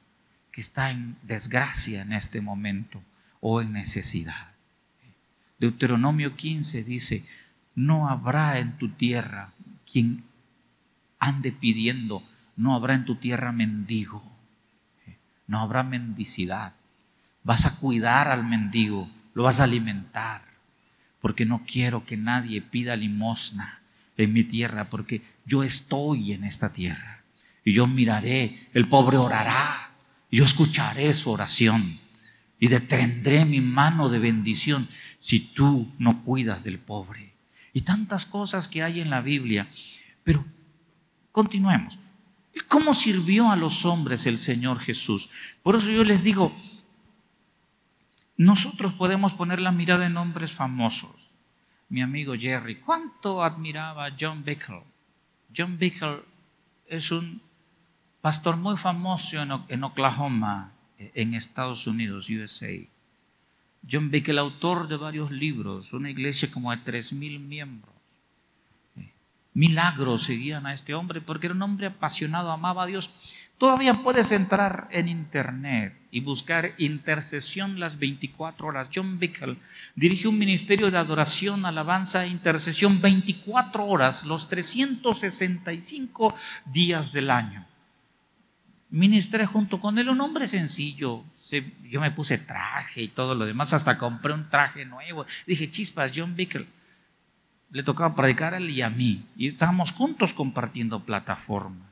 [0.50, 3.02] que está en desgracia en este momento
[3.40, 4.52] o en necesidad.
[5.58, 7.24] Deuteronomio 15 dice,
[7.74, 9.52] no habrá en tu tierra
[9.90, 10.24] quien
[11.18, 12.22] ande pidiendo,
[12.56, 14.22] no habrá en tu tierra mendigo,
[15.46, 16.74] no habrá mendicidad.
[17.44, 20.42] Vas a cuidar al mendigo, lo vas a alimentar,
[21.26, 23.80] porque no quiero que nadie pida limosna
[24.16, 27.24] en mi tierra, porque yo estoy en esta tierra.
[27.64, 29.90] Y yo miraré, el pobre orará,
[30.30, 31.98] y yo escucharé su oración,
[32.60, 34.86] y detendré mi mano de bendición
[35.18, 37.34] si tú no cuidas del pobre.
[37.72, 39.66] Y tantas cosas que hay en la Biblia.
[40.22, 40.44] Pero
[41.32, 41.98] continuemos.
[42.68, 45.28] ¿Cómo sirvió a los hombres el Señor Jesús?
[45.64, 46.56] Por eso yo les digo,
[48.36, 51.30] nosotros podemos poner la mirada en hombres famosos.
[51.88, 54.82] Mi amigo Jerry, ¿cuánto admiraba a John Bickle?
[55.56, 56.22] John Bickle
[56.88, 57.40] es un
[58.20, 59.36] pastor muy famoso
[59.68, 62.74] en Oklahoma, en Estados Unidos, USA.
[63.88, 67.94] John Bickle, autor de varios libros, una iglesia como de tres mil miembros.
[69.54, 73.10] Milagros seguían a este hombre porque era un hombre apasionado, amaba a Dios.
[73.58, 78.90] Todavía puedes entrar en internet y buscar intercesión las 24 horas.
[78.94, 79.56] John Bickle
[79.94, 86.34] dirige un ministerio de adoración, alabanza e intercesión 24 horas, los 365
[86.66, 87.66] días del año.
[88.90, 91.24] Ministré junto con él un hombre sencillo.
[91.90, 95.24] yo me puse traje y todo lo demás, hasta compré un traje nuevo.
[95.46, 96.66] Dije, chispas, John Bickle.
[97.70, 99.24] Le tocaba predicar a él y a mí.
[99.34, 101.85] Y estábamos juntos compartiendo plataforma.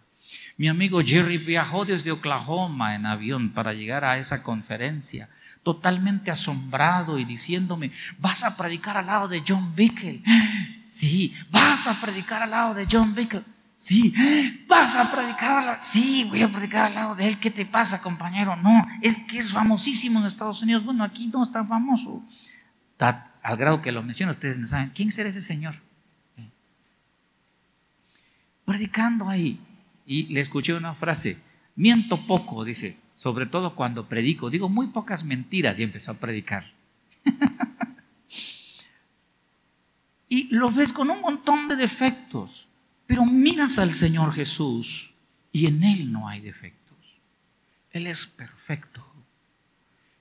[0.57, 5.29] Mi amigo Jerry viajó desde Oklahoma en avión para llegar a esa conferencia,
[5.63, 10.23] totalmente asombrado y diciéndome, vas a predicar al lado de John Bickle.
[10.87, 13.43] Sí, vas a predicar al lado de John Bickle.
[13.77, 14.15] Sí,
[14.69, 17.39] vas a predicar, sí, voy a predicar al lado de él.
[17.39, 18.55] ¿Qué te pasa, compañero?
[18.55, 20.85] No, es que es famosísimo en Estados Unidos.
[20.85, 22.25] Bueno, aquí no es tan famoso.
[22.99, 24.91] al grado que lo menciono, ustedes no saben.
[24.95, 25.75] ¿Quién será ese señor?
[28.65, 29.61] Predicando ahí.
[30.07, 31.39] Y le escuché una frase,
[31.77, 34.51] miento poco, dice, sobre todo cuando predico.
[34.51, 36.65] Digo muy pocas mentiras y empezó a predicar.
[40.29, 42.69] y lo ves con un montón de defectos
[43.07, 45.13] pero miras al Señor Jesús
[45.53, 46.99] y en Él no hay defectos.
[47.91, 49.07] Él es perfecto.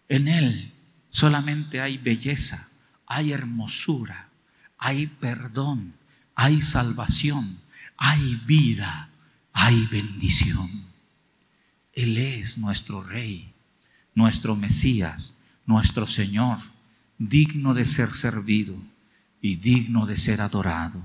[0.09, 0.73] En Él
[1.09, 2.69] solamente hay belleza,
[3.05, 4.29] hay hermosura,
[4.77, 5.93] hay perdón,
[6.35, 7.59] hay salvación,
[7.97, 9.09] hay vida,
[9.53, 10.69] hay bendición.
[11.93, 13.53] Él es nuestro Rey,
[14.15, 15.35] nuestro Mesías,
[15.65, 16.57] nuestro Señor,
[17.17, 18.75] digno de ser servido
[19.41, 21.01] y digno de ser adorado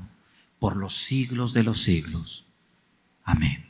[0.59, 2.47] por los siglos de los siglos.
[3.25, 3.65] Amén.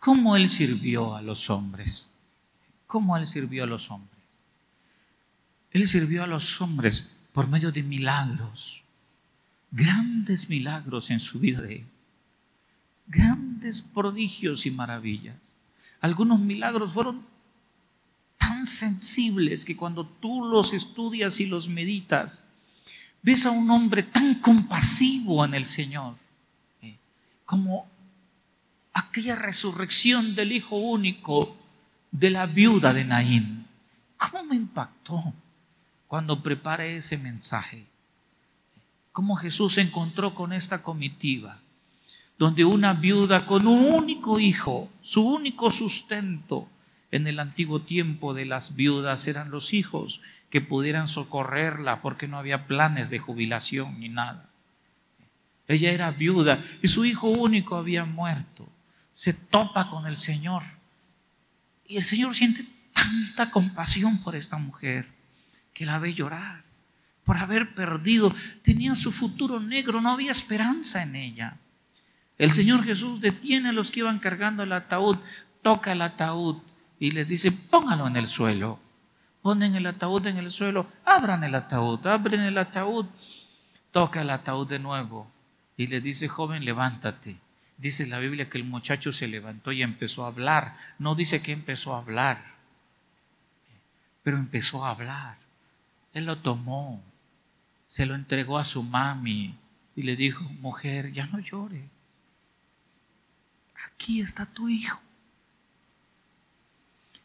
[0.00, 2.10] ¿Cómo Él sirvió a los hombres?
[2.86, 4.09] ¿Cómo Él sirvió a los hombres?
[5.72, 8.82] Él sirvió a los hombres por medio de milagros,
[9.70, 11.86] grandes milagros en su vida de Él,
[13.06, 15.36] grandes prodigios y maravillas.
[16.00, 17.24] Algunos milagros fueron
[18.36, 22.46] tan sensibles que cuando tú los estudias y los meditas,
[23.22, 26.16] ves a un hombre tan compasivo en el Señor,
[26.82, 26.96] eh,
[27.44, 27.86] como
[28.92, 31.56] aquella resurrección del Hijo único
[32.10, 33.66] de la viuda de Naín.
[34.16, 35.32] ¿Cómo me impactó
[36.10, 37.86] cuando preparé ese mensaje?
[39.12, 41.60] ¿Cómo Jesús se encontró con esta comitiva?
[42.40, 46.70] donde una viuda con un único hijo, su único sustento
[47.10, 52.38] en el antiguo tiempo de las viudas eran los hijos que pudieran socorrerla porque no
[52.38, 54.48] había planes de jubilación ni nada.
[55.68, 58.66] Ella era viuda y su hijo único había muerto.
[59.12, 60.62] Se topa con el Señor
[61.86, 65.19] y el Señor siente tanta compasión por esta mujer
[65.80, 66.62] que la ve llorar
[67.24, 68.34] por haber perdido.
[68.62, 71.56] Tenía su futuro negro, no había esperanza en ella.
[72.36, 75.16] El Señor Jesús detiene a los que iban cargando el ataúd,
[75.62, 76.58] toca el ataúd
[76.98, 78.78] y les dice, póngalo en el suelo.
[79.40, 83.06] Ponen el ataúd en el suelo, abran el ataúd, abren el ataúd,
[83.90, 85.32] toca el ataúd de nuevo
[85.78, 87.38] y le dice, joven, levántate.
[87.78, 90.76] Dice la Biblia que el muchacho se levantó y empezó a hablar.
[90.98, 92.44] No dice que empezó a hablar,
[94.22, 95.39] pero empezó a hablar.
[96.12, 97.02] Él lo tomó,
[97.86, 99.54] se lo entregó a su mami
[99.96, 101.84] y le dijo, mujer, ya no llores
[104.00, 104.98] aquí está tu hijo.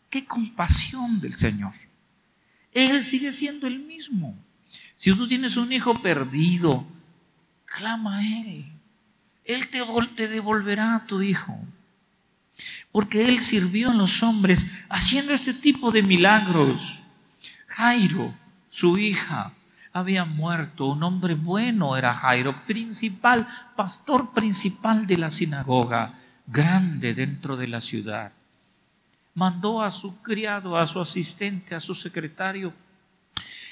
[0.09, 1.71] Qué compasión del Señor.
[2.73, 4.37] Él sigue siendo el mismo.
[4.93, 6.85] Si tú tienes un hijo perdido,
[7.63, 8.65] clama a Él.
[9.45, 11.57] Él te, devolverá a tu hijo.
[12.91, 16.99] Porque Él sirvió a los hombres haciendo este tipo de milagros.
[17.67, 18.33] Jairo,
[18.75, 19.53] su hija,
[19.93, 20.87] había muerto.
[20.87, 27.79] Un hombre bueno era Jairo, principal, pastor principal de la sinagoga grande dentro de la
[27.79, 28.33] ciudad.
[29.33, 32.73] Mandó a su criado, a su asistente, a su secretario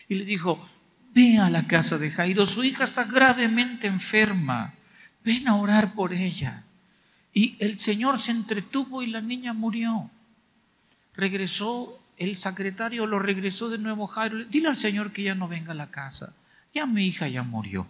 [0.08, 0.66] y le dijo,
[1.14, 4.74] ve a la casa de Jairo, su hija está gravemente enferma,
[5.26, 6.64] ven a orar por ella.
[7.34, 10.10] Y el Señor se entretuvo y la niña murió.
[11.14, 15.72] Regresó, el secretario lo regresó de nuevo Jairo, dile al Señor que ya no venga
[15.72, 16.36] a la casa,
[16.74, 17.88] ya mi hija ya murió.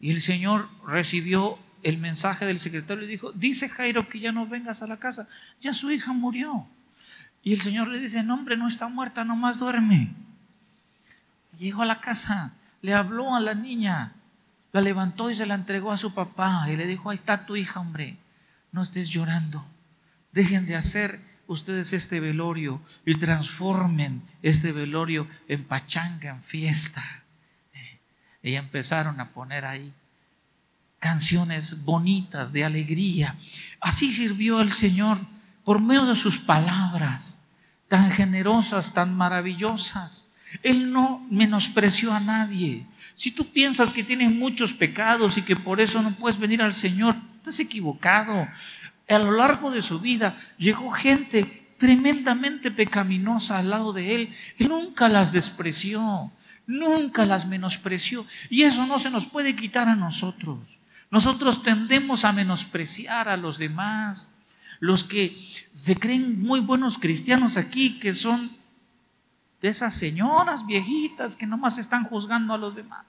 [0.00, 4.46] Y el Señor recibió el mensaje del secretario le dijo, dice Jairo que ya no
[4.46, 5.28] vengas a la casa,
[5.60, 6.66] ya su hija murió.
[7.42, 10.12] Y el Señor le dice, no hombre, no está muerta, nomás duerme.
[11.58, 12.52] Llegó a la casa,
[12.82, 14.12] le habló a la niña,
[14.72, 17.56] la levantó y se la entregó a su papá y le dijo, ahí está tu
[17.56, 18.18] hija, hombre,
[18.72, 19.64] no estés llorando,
[20.32, 21.18] dejen de hacer
[21.50, 27.02] ustedes este velorio y transformen este velorio en pachanga, en fiesta.
[28.42, 29.92] Y empezaron a poner ahí
[30.98, 33.36] canciones bonitas de alegría.
[33.80, 35.18] Así sirvió el Señor
[35.64, 37.40] por medio de sus palabras,
[37.88, 40.28] tan generosas, tan maravillosas.
[40.62, 42.86] Él no menospreció a nadie.
[43.14, 46.72] Si tú piensas que tienes muchos pecados y que por eso no puedes venir al
[46.72, 48.48] Señor, estás equivocado.
[49.10, 54.34] A lo largo de su vida llegó gente tremendamente pecaminosa al lado de Él.
[54.58, 56.30] Él nunca las despreció,
[56.66, 58.24] nunca las menospreció.
[58.48, 60.78] Y eso no se nos puede quitar a nosotros.
[61.10, 64.30] Nosotros tendemos a menospreciar a los demás.
[64.78, 65.36] Los que
[65.72, 68.50] se creen muy buenos cristianos aquí, que son
[69.60, 73.04] de esas señoras viejitas que nomás están juzgando a los demás.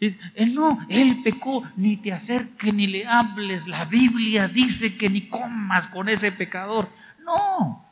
[0.00, 3.68] Él no, él pecó, ni te acerques ni le hables.
[3.68, 6.88] La Biblia dice que ni comas con ese pecador.
[7.24, 7.84] No,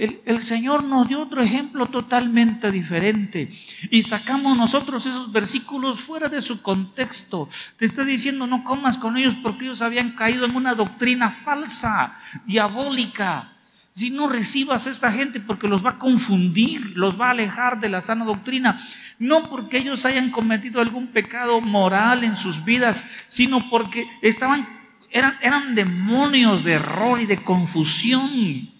[0.00, 3.52] el, Señor nos dio otro ejemplo totalmente diferente
[3.90, 7.50] y sacamos nosotros esos versículos fuera de su contexto.
[7.76, 12.18] Te está diciendo no comas con ellos porque ellos habían caído en una doctrina falsa,
[12.46, 13.52] diabólica.
[13.92, 17.78] Si no recibas a esta gente porque los va a confundir, los va a alejar
[17.80, 18.80] de la sana doctrina,
[19.20, 24.66] no porque ellos hayan cometido algún pecado moral en sus vidas, sino porque estaban
[25.12, 28.70] eran, eran demonios de error y de confusión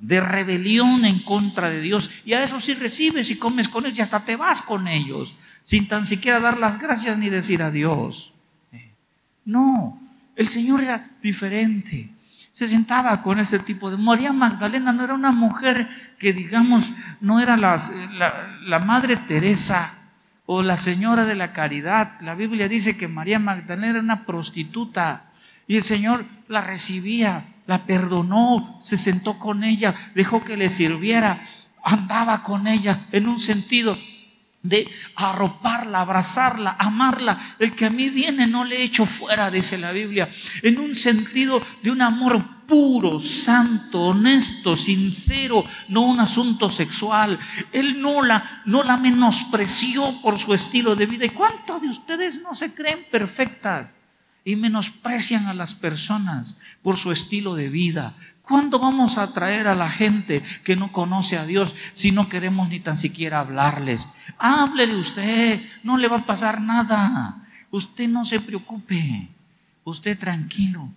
[0.00, 2.10] de rebelión en contra de Dios.
[2.24, 5.34] Y a eso sí recibes y comes con ellos y hasta te vas con ellos,
[5.62, 8.32] sin tan siquiera dar las gracias ni decir adiós.
[9.44, 10.00] No,
[10.34, 12.10] el Señor era diferente.
[12.52, 13.96] Se sentaba con ese tipo de...
[13.96, 15.88] María Magdalena no era una mujer
[16.18, 17.80] que digamos, no era la,
[18.64, 19.92] la Madre Teresa
[20.46, 22.20] o la Señora de la Caridad.
[22.20, 25.32] La Biblia dice que María Magdalena era una prostituta
[25.66, 31.48] y el Señor la recibía la perdonó, se sentó con ella, dejó que le sirviera,
[31.82, 33.96] andaba con ella en un sentido
[34.62, 37.56] de arroparla, abrazarla, amarla.
[37.58, 40.30] El que a mí viene no le echo fuera, dice la Biblia,
[40.62, 47.38] en un sentido de un amor puro, santo, honesto, sincero, no un asunto sexual.
[47.72, 51.24] Él no la, no la menospreció por su estilo de vida.
[51.24, 53.96] ¿Y cuántos de ustedes no se creen perfectas?
[54.44, 58.16] y menosprecian a las personas por su estilo de vida.
[58.42, 62.68] ¿Cuándo vamos a atraer a la gente que no conoce a Dios si no queremos
[62.68, 64.08] ni tan siquiera hablarles?
[64.38, 67.48] Háblele usted, no le va a pasar nada.
[67.70, 69.28] Usted no se preocupe,
[69.84, 70.88] usted tranquilo.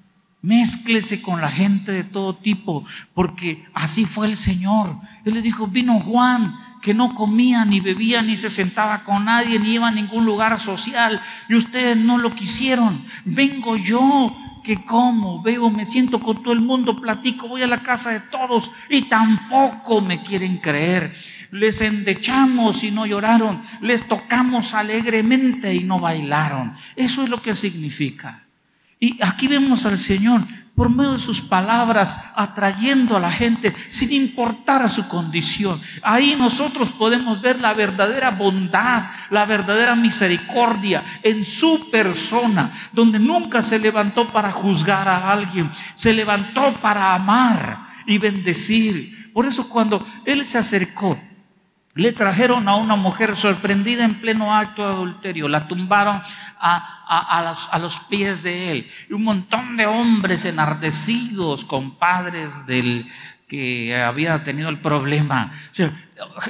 [0.42, 4.96] Mézclese con la gente de todo tipo, porque así fue el Señor.
[5.24, 9.58] Él le dijo, vino Juan, que no comía, ni bebía, ni se sentaba con nadie,
[9.58, 11.20] ni iba a ningún lugar social,
[11.50, 13.04] y ustedes no lo quisieron.
[13.26, 14.36] Vengo yo
[14.66, 18.20] que como, veo, me siento con todo el mundo, platico, voy a la casa de
[18.20, 21.16] todos y tampoco me quieren creer.
[21.52, 26.74] Les endechamos y no lloraron, les tocamos alegremente y no bailaron.
[26.96, 28.44] Eso es lo que significa.
[29.00, 30.42] Y aquí vemos al Señor
[30.76, 35.80] por medio de sus palabras, atrayendo a la gente sin importar a su condición.
[36.02, 43.64] Ahí nosotros podemos ver la verdadera bondad, la verdadera misericordia en su persona, donde nunca
[43.64, 49.32] se levantó para juzgar a alguien, se levantó para amar y bendecir.
[49.34, 51.18] Por eso cuando Él se acercó,
[51.96, 56.22] le trajeron a una mujer sorprendida en pleno acto de adulterio, la tumbaron
[56.60, 58.92] a, los, pies de él.
[59.10, 63.10] Y un montón de hombres enardecidos, compadres del
[63.48, 65.54] que había tenido el problema.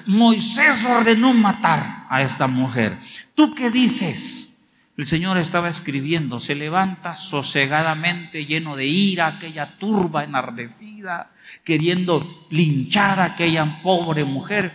[0.07, 2.97] Moisés ordenó matar a esta mujer.
[3.35, 4.71] ¿Tú qué dices?
[4.97, 11.31] El Señor estaba escribiendo, se levanta sosegadamente, lleno de ira, aquella turba enardecida,
[11.63, 14.73] queriendo linchar a aquella pobre mujer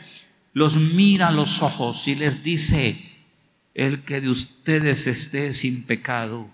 [0.53, 2.97] los mira a los ojos y les dice,
[3.75, 6.51] el que de ustedes esté sin pecado,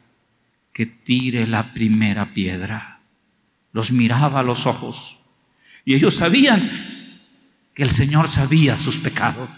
[0.73, 3.01] que tire la primera piedra.
[3.73, 5.21] Los miraba a los ojos
[5.85, 7.21] y ellos sabían
[7.75, 9.51] que el Señor sabía sus pecados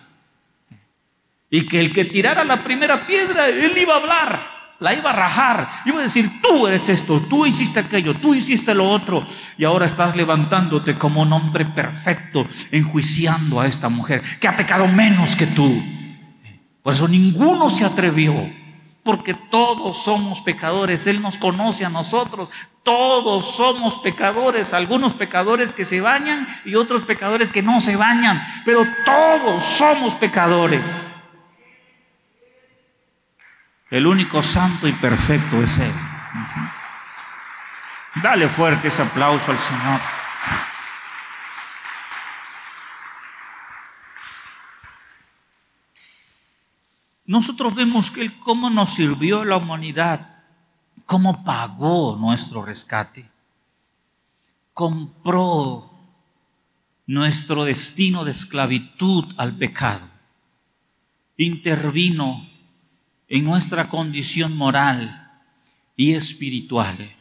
[1.50, 5.12] y que el que tirara la primera piedra, él iba a hablar la iba a
[5.12, 9.26] rajar, iba a decir, tú eres esto, tú hiciste aquello, tú hiciste lo otro,
[9.56, 14.86] y ahora estás levantándote como un hombre perfecto, enjuiciando a esta mujer, que ha pecado
[14.86, 15.82] menos que tú.
[16.82, 18.50] Por eso ninguno se atrevió,
[19.02, 22.48] porque todos somos pecadores, Él nos conoce a nosotros,
[22.84, 28.40] todos somos pecadores, algunos pecadores que se bañan y otros pecadores que no se bañan,
[28.64, 31.02] pero todos somos pecadores.
[33.90, 35.92] El único santo y perfecto es Él.
[38.22, 40.00] Dale fuerte ese aplauso al Señor.
[47.24, 50.44] Nosotros vemos que Él cómo nos sirvió la humanidad,
[51.06, 53.30] cómo pagó nuestro rescate,
[54.72, 55.90] compró
[57.06, 60.08] nuestro destino de esclavitud al pecado,
[61.36, 62.47] intervino
[63.28, 65.30] en nuestra condición moral
[65.96, 67.14] y espiritual.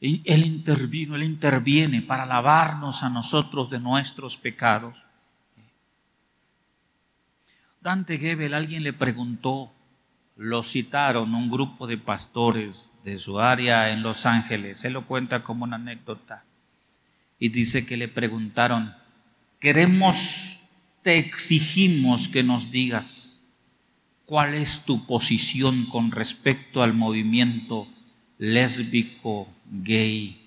[0.00, 5.04] Él intervino, Él interviene para lavarnos a nosotros de nuestros pecados.
[7.80, 9.72] Dante Gebel, alguien le preguntó,
[10.36, 15.42] lo citaron un grupo de pastores de su área en Los Ángeles, él lo cuenta
[15.42, 16.44] como una anécdota,
[17.38, 18.94] y dice que le preguntaron,
[19.60, 20.62] queremos,
[21.02, 23.31] te exigimos que nos digas
[24.32, 27.86] cuál es tu posición con respecto al movimiento
[28.38, 30.40] lésbico, gay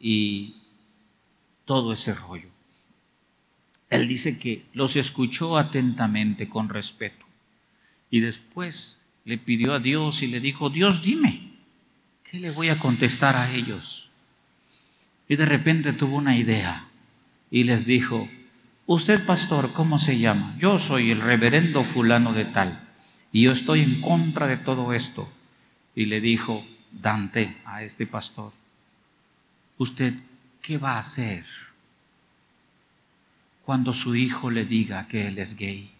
[0.00, 0.56] y
[1.66, 2.48] todo ese rollo.
[3.90, 7.24] Él dice que los escuchó atentamente con respeto
[8.10, 11.52] y después le pidió a Dios y le dijo, Dios dime,
[12.28, 14.10] ¿qué le voy a contestar a ellos?
[15.28, 16.88] Y de repente tuvo una idea
[17.52, 18.28] y les dijo,
[18.86, 20.56] usted pastor, ¿cómo se llama?
[20.58, 22.82] Yo soy el reverendo fulano de tal
[23.32, 25.30] y yo estoy en contra de todo esto.
[25.94, 28.52] Y le dijo Dante a este pastor,
[29.78, 30.14] ¿usted
[30.62, 31.44] qué va a hacer
[33.64, 35.90] cuando su hijo le diga que él es gay?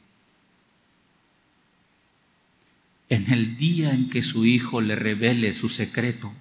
[3.08, 6.32] En el día en que su hijo le revele su secreto,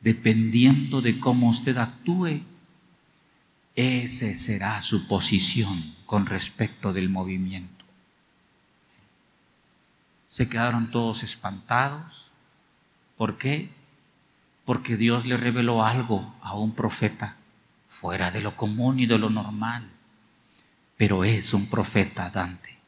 [0.00, 2.40] dependiendo de cómo usted actúe,
[3.76, 7.75] esa será su posición con respecto del movimiento.
[10.36, 12.26] Se quedaron todos espantados.
[13.16, 13.70] ¿Por qué?
[14.66, 17.36] Porque Dios le reveló algo a un profeta
[17.88, 19.88] fuera de lo común y de lo normal.
[20.98, 22.78] Pero es un profeta Dante.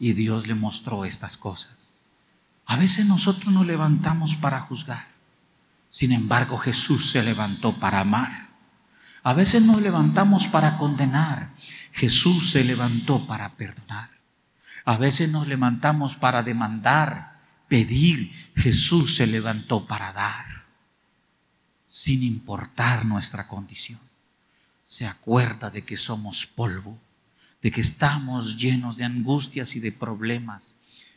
[0.00, 1.94] Y Dios le mostró estas cosas.
[2.66, 5.06] A veces nosotros nos levantamos para juzgar.
[5.90, 8.48] Sin embargo, Jesús se levantó para amar.
[9.22, 11.50] A veces nos levantamos para condenar.
[11.92, 14.21] Jesús se levantó para perdonar.
[14.84, 18.32] A veces nos levantamos para demandar, pedir.
[18.56, 20.64] Jesús se levantó para dar,
[21.88, 24.00] sin importar nuestra condición.
[24.84, 26.98] Se acuerda de que somos polvo,
[27.62, 30.76] de que estamos llenos de angustias y de problemas,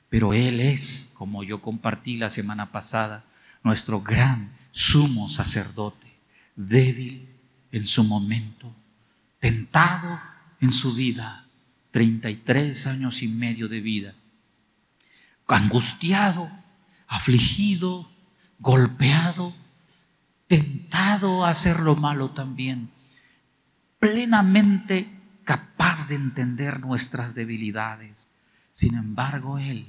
[0.09, 3.25] pero Él es, como yo compartí la semana pasada,
[3.63, 6.13] nuestro gran sumo sacerdote,
[6.55, 7.27] débil
[7.71, 8.73] en su momento,
[9.39, 10.19] tentado
[10.61, 11.44] en su vida,
[11.95, 14.15] 33 años y medio de vida,
[15.47, 16.51] angustiado,
[17.07, 18.11] afligido,
[18.59, 19.55] golpeado,
[20.47, 22.89] tentado a hacer lo malo también,
[23.97, 25.07] plenamente
[25.45, 28.27] capaz de entender nuestras debilidades.
[28.73, 29.87] Sin embargo, Él,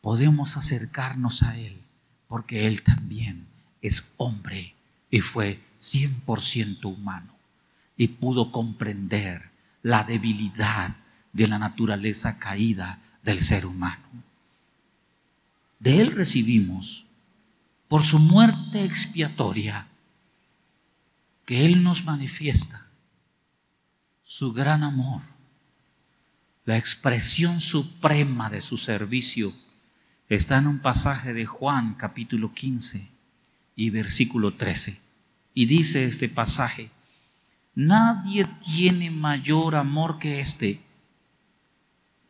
[0.00, 1.80] podemos acercarnos a Él
[2.26, 3.46] porque Él también
[3.82, 4.74] es hombre
[5.12, 7.36] y fue 100% humano
[7.96, 9.53] y pudo comprender
[9.84, 10.96] la debilidad
[11.34, 14.02] de la naturaleza caída del ser humano.
[15.78, 17.04] De Él recibimos,
[17.86, 19.86] por su muerte expiatoria,
[21.44, 22.86] que Él nos manifiesta
[24.22, 25.20] su gran amor,
[26.64, 29.54] la expresión suprema de su servicio,
[30.30, 33.06] está en un pasaje de Juan capítulo 15
[33.76, 34.98] y versículo 13.
[35.52, 36.90] Y dice este pasaje,
[37.74, 40.80] Nadie tiene mayor amor que este,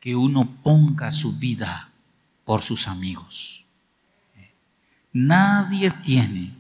[0.01, 1.91] que uno ponga su vida
[2.45, 3.65] por sus amigos.
[5.13, 6.53] Nadie tiene.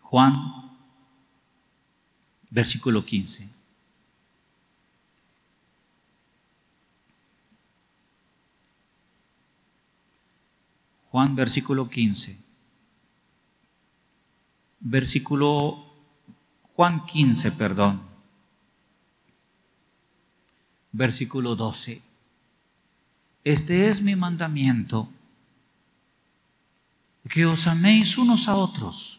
[0.00, 0.72] Juan,
[2.48, 3.48] versículo 15.
[11.10, 12.38] Juan, versículo 15.
[14.80, 15.87] Versículo
[16.78, 18.00] Juan 15, perdón.
[20.92, 22.00] Versículo 12.
[23.42, 25.08] Este es mi mandamiento,
[27.28, 29.18] que os améis unos a otros,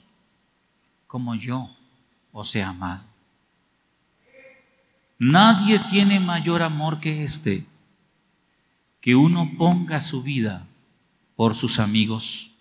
[1.06, 1.70] como yo
[2.32, 3.04] os he amado.
[5.18, 7.66] Nadie tiene mayor amor que este,
[9.02, 10.66] que uno ponga su vida
[11.36, 12.52] por sus amigos.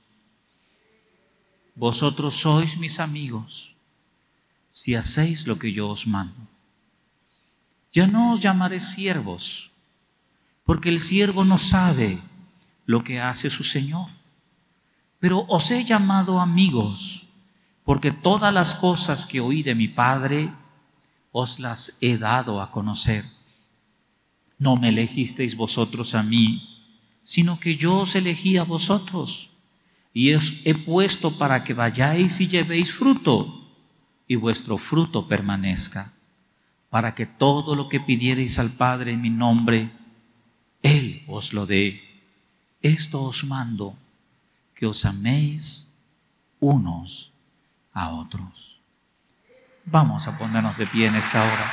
[1.76, 3.77] Vosotros sois mis amigos
[4.78, 6.40] si hacéis lo que yo os mando.
[7.92, 9.72] Ya no os llamaré siervos,
[10.62, 12.20] porque el siervo no sabe
[12.86, 14.06] lo que hace su Señor.
[15.18, 17.26] Pero os he llamado amigos,
[17.82, 20.52] porque todas las cosas que oí de mi Padre
[21.32, 23.24] os las he dado a conocer.
[24.60, 26.86] No me elegisteis vosotros a mí,
[27.24, 29.50] sino que yo os elegí a vosotros,
[30.14, 33.57] y os he puesto para que vayáis y llevéis fruto
[34.28, 36.12] y vuestro fruto permanezca,
[36.90, 39.90] para que todo lo que pidiereis al Padre en mi nombre,
[40.82, 42.02] Él os lo dé.
[42.82, 43.96] Esto os mando,
[44.74, 45.92] que os améis
[46.60, 47.32] unos
[47.92, 48.80] a otros.
[49.86, 51.72] Vamos a ponernos de pie en esta hora.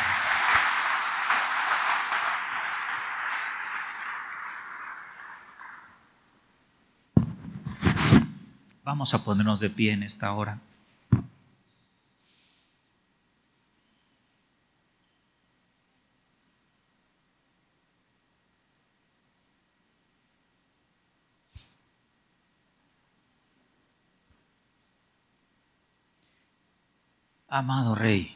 [8.83, 10.59] Vamos a ponernos de pie en esta hora.
[27.57, 28.35] Amado Rey,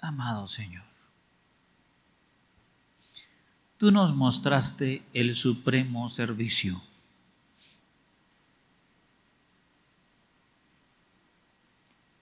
[0.00, 0.84] amado Señor,
[3.76, 6.80] tú nos mostraste el supremo servicio.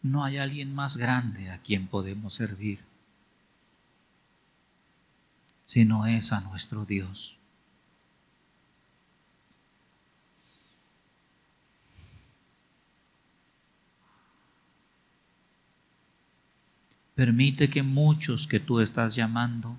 [0.01, 2.81] No hay alguien más grande a quien podemos servir,
[5.65, 7.37] sino es a nuestro Dios.
[17.23, 19.79] Permite que muchos que tú estás llamando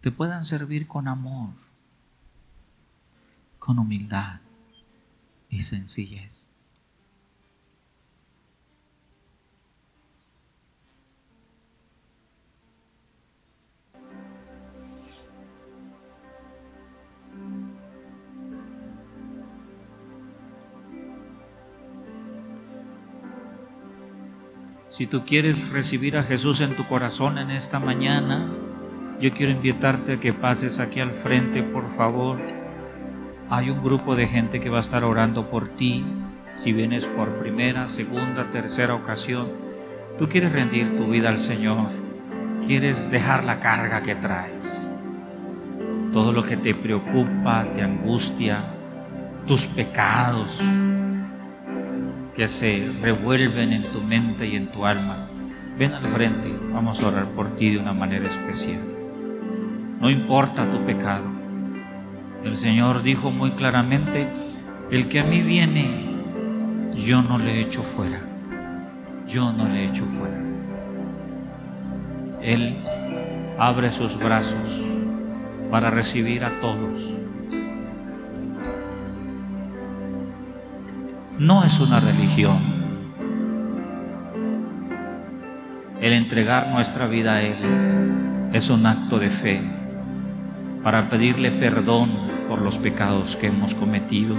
[0.00, 1.52] te puedan servir con amor,
[3.58, 4.40] con humildad
[5.50, 6.45] y sencillez.
[24.96, 28.50] Si tú quieres recibir a Jesús en tu corazón en esta mañana,
[29.20, 32.38] yo quiero invitarte a que pases aquí al frente, por favor.
[33.50, 36.02] Hay un grupo de gente que va a estar orando por ti.
[36.54, 39.48] Si vienes por primera, segunda, tercera ocasión,
[40.18, 41.88] tú quieres rendir tu vida al Señor,
[42.66, 44.90] quieres dejar la carga que traes,
[46.14, 48.64] todo lo que te preocupa, te angustia,
[49.46, 50.62] tus pecados,
[52.36, 55.26] que se revuelven en tu mente y en tu alma,
[55.78, 58.82] ven al frente, vamos a orar por ti de una manera especial.
[59.98, 61.24] No importa tu pecado.
[62.44, 64.28] El Señor dijo muy claramente,
[64.90, 66.10] el que a mí viene,
[67.06, 68.20] yo no le echo fuera.
[69.26, 70.38] Yo no le echo fuera.
[72.42, 72.76] Él
[73.58, 74.82] abre sus brazos
[75.70, 77.15] para recibir a todos
[81.38, 82.76] no es una religión.
[86.00, 87.58] El entregar nuestra vida a Él
[88.52, 89.60] es un acto de fe
[90.82, 92.10] para pedirle perdón
[92.48, 94.36] por los pecados que hemos cometido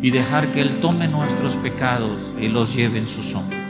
[0.00, 3.60] y dejar que Él tome nuestros pecados y los lleve en sus hombros.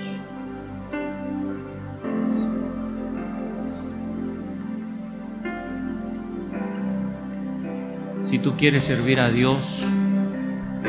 [8.25, 9.87] Si tú quieres servir a Dios,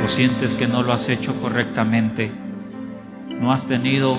[0.04, 2.32] o sientes que no lo has hecho correctamente,
[3.40, 4.18] no has tenido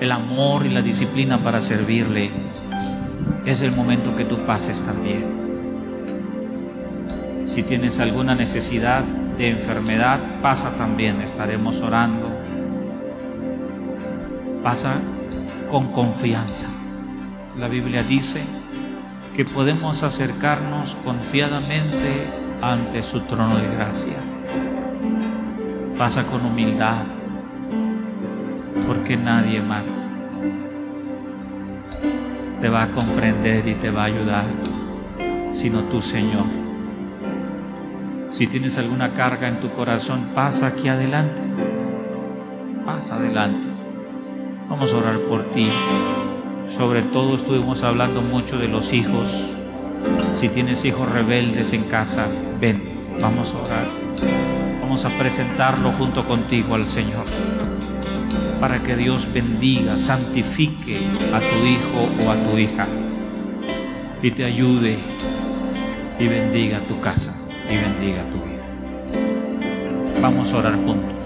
[0.00, 2.30] el amor y la disciplina para servirle,
[3.46, 5.24] es el momento que tú pases también.
[7.46, 9.02] Si tienes alguna necesidad
[9.38, 12.30] de enfermedad, pasa también, estaremos orando.
[14.62, 14.94] Pasa
[15.70, 16.66] con confianza.
[17.58, 18.40] La Biblia dice
[19.36, 22.26] que podemos acercarnos confiadamente
[22.60, 24.33] ante su trono de gracia
[25.98, 27.04] pasa con humildad,
[28.86, 30.12] porque nadie más
[32.60, 34.44] te va a comprender y te va a ayudar,
[35.50, 36.46] sino tú, Señor.
[38.30, 41.40] Si tienes alguna carga en tu corazón, pasa aquí adelante.
[42.84, 43.68] Pasa adelante.
[44.68, 45.68] Vamos a orar por ti.
[46.66, 49.56] Sobre todo estuvimos hablando mucho de los hijos.
[50.32, 52.26] Si tienes hijos rebeldes en casa,
[52.60, 52.82] ven,
[53.20, 54.03] vamos a orar
[55.02, 57.24] a presentarlo junto contigo al Señor,
[58.60, 61.00] para que Dios bendiga, santifique
[61.32, 62.86] a tu hijo o a tu hija
[64.22, 64.96] y te ayude
[66.20, 67.36] y bendiga tu casa
[67.68, 68.62] y bendiga tu vida.
[70.22, 71.24] Vamos a orar juntos.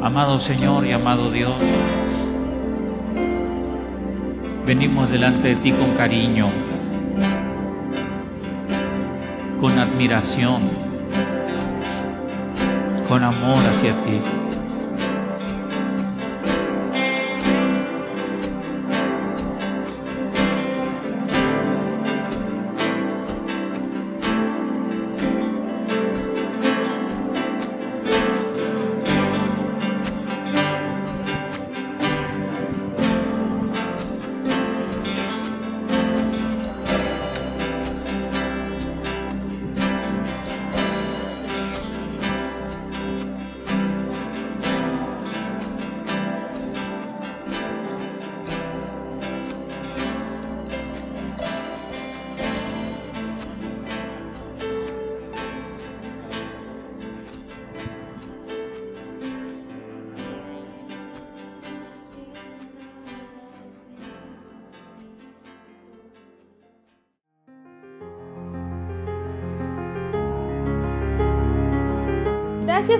[0.00, 1.56] Amado Señor y amado Dios,
[4.64, 6.46] venimos delante de ti con cariño,
[9.60, 10.89] con admiración
[13.10, 14.39] con amor hacia ti.